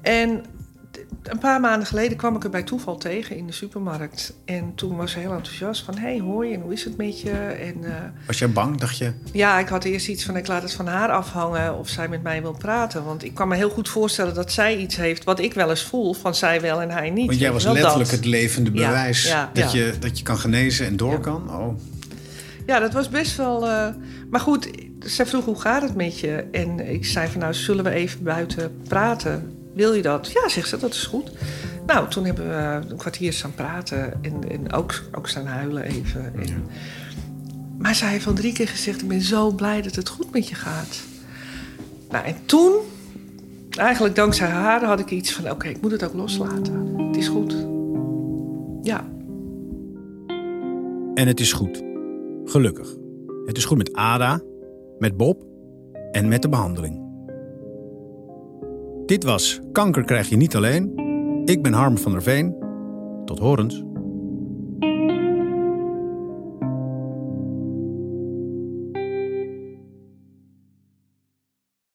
en 0.00 0.44
een 1.22 1.38
paar 1.38 1.60
maanden 1.60 1.86
geleden 1.86 2.16
kwam 2.16 2.36
ik 2.36 2.44
er 2.44 2.50
bij 2.50 2.62
toeval 2.62 2.96
tegen 2.96 3.36
in 3.36 3.46
de 3.46 3.52
supermarkt. 3.52 4.34
En 4.44 4.72
toen 4.74 4.96
was 4.96 5.12
ze 5.12 5.18
heel 5.18 5.32
enthousiast 5.32 5.82
van... 5.84 5.94
Hé, 5.98 6.00
hey, 6.08 6.18
hoi, 6.18 6.52
en 6.54 6.60
hoe 6.60 6.72
is 6.72 6.84
het 6.84 6.96
met 6.96 7.20
je? 7.20 7.30
En... 7.30 7.84
eh, 7.84 7.92
Was 8.26 8.38
jij 8.38 8.50
bang? 8.50 8.78
Dacht 8.78 8.98
je, 8.98 9.12
ja, 9.32 9.58
ik 9.58 9.68
had 9.68 9.84
eerst 9.84 10.08
iets 10.08 10.24
van 10.24 10.36
ik 10.36 10.46
laat 10.46 10.62
het 10.62 10.72
van 10.72 10.86
haar 10.86 11.08
afhangen 11.10 11.78
of 11.78 11.88
zij 11.88 12.08
met 12.08 12.22
mij 12.22 12.42
wil 12.42 12.56
praten. 12.58 13.04
Want 13.04 13.24
ik 13.24 13.34
kan 13.34 13.48
me 13.48 13.56
heel 13.56 13.70
goed 13.70 13.88
voorstellen 13.88 14.34
dat 14.34 14.52
zij 14.52 14.76
iets 14.76 14.96
heeft 14.96 15.24
wat 15.24 15.40
ik 15.40 15.54
wel 15.54 15.70
eens 15.70 15.82
voel 15.84 16.12
van 16.14 16.34
zij 16.34 16.60
wel 16.60 16.80
en 16.82 16.90
hij 16.90 17.10
niet. 17.10 17.26
want 17.26 17.38
jij 17.38 17.52
was 17.52 17.64
letterlijk 17.64 17.98
dat. 18.10 18.10
het 18.18 18.24
levende 18.24 18.70
bewijs 18.70 19.28
ja, 19.28 19.50
dat, 19.52 19.72
ja. 19.72 19.78
Je, 19.78 19.92
dat 20.00 20.18
je 20.18 20.24
kan 20.24 20.38
genezen 20.38 20.86
en 20.86 20.96
door 20.96 21.20
kan. 21.20 21.50
Oh. 21.50 21.78
Ja, 22.66 22.78
dat 22.78 22.92
was 22.92 23.08
best 23.08 23.36
wel... 23.36 23.68
eh, 23.68 23.86
Maar 24.30 24.40
goed, 24.40 24.70
zij 24.98 25.26
vroeg 25.26 25.44
hoe 25.44 25.60
gaat 25.60 25.82
het 25.82 25.94
met 25.94 26.18
je? 26.20 26.44
En 26.52 26.92
ik 26.92 27.04
zei 27.06 27.28
van 27.28 27.40
nou, 27.40 27.54
zullen 27.54 27.84
we 27.84 27.90
even 27.90 28.22
buiten 28.22 28.80
praten? 28.88 29.54
Wil 29.74 29.92
je 29.92 30.02
dat? 30.02 30.30
Ja, 30.32 30.48
zegt 30.48 30.68
ze, 30.68 30.76
dat 30.76 30.94
is 30.94 31.02
goed. 31.04 31.30
Nou, 31.86 32.08
toen 32.08 32.24
hebben 32.24 32.48
we 32.48 32.90
een 32.90 32.96
kwartier 32.96 33.32
staan 33.32 33.54
praten 33.54 34.12
en, 34.22 34.48
en 34.48 34.72
ook, 34.72 35.02
ook 35.12 35.28
staan 35.28 35.46
huilen 35.46 35.82
even. 35.82 36.32
En, 36.34 36.64
Maar 37.78 37.94
zij 37.94 38.08
heeft 38.08 38.26
al 38.26 38.32
drie 38.32 38.52
keer 38.52 38.68
gezegd, 38.68 39.02
ik 39.02 39.08
ben 39.08 39.20
zo 39.20 39.50
blij 39.50 39.82
dat 39.82 39.94
het 39.94 40.08
goed 40.08 40.32
met 40.32 40.48
je 40.48 40.54
gaat. 40.54 41.00
Nou, 42.10 42.24
en 42.24 42.36
toen, 42.44 42.72
eigenlijk 43.70 44.16
dankzij 44.16 44.48
haar, 44.48 44.84
had 44.84 45.00
ik 45.00 45.10
iets 45.10 45.32
van... 45.32 45.50
oké, 45.50 45.68
ik 45.68 45.80
moet 45.80 45.90
het 45.90 46.04
ook 46.04 46.14
loslaten. 46.14 46.96
Het 47.06 47.16
is 47.16 47.28
goed. 47.28 47.66
Ja. 48.82 49.08
En 51.14 51.26
het 51.26 51.40
is 51.40 51.52
goed. 51.52 51.82
Gelukkig. 52.44 52.88
Het 53.46 53.56
is 53.56 53.64
goed 53.64 53.76
met 53.76 53.92
Ada, 53.92 54.40
met 54.98 55.16
Bob 55.16 55.44
en 56.12 56.28
met 56.28 56.42
de 56.42 56.48
behandeling. 56.48 57.09
Dit 59.10 59.24
was 59.24 59.60
Kanker 59.72 60.04
krijg 60.04 60.28
je 60.28 60.36
niet 60.36 60.56
alleen. 60.56 60.92
Ik 61.44 61.62
ben 61.62 61.72
Harm 61.72 61.98
van 61.98 62.12
der 62.12 62.22
Veen. 62.22 62.54
Tot 63.24 63.38
horens. 63.38 63.82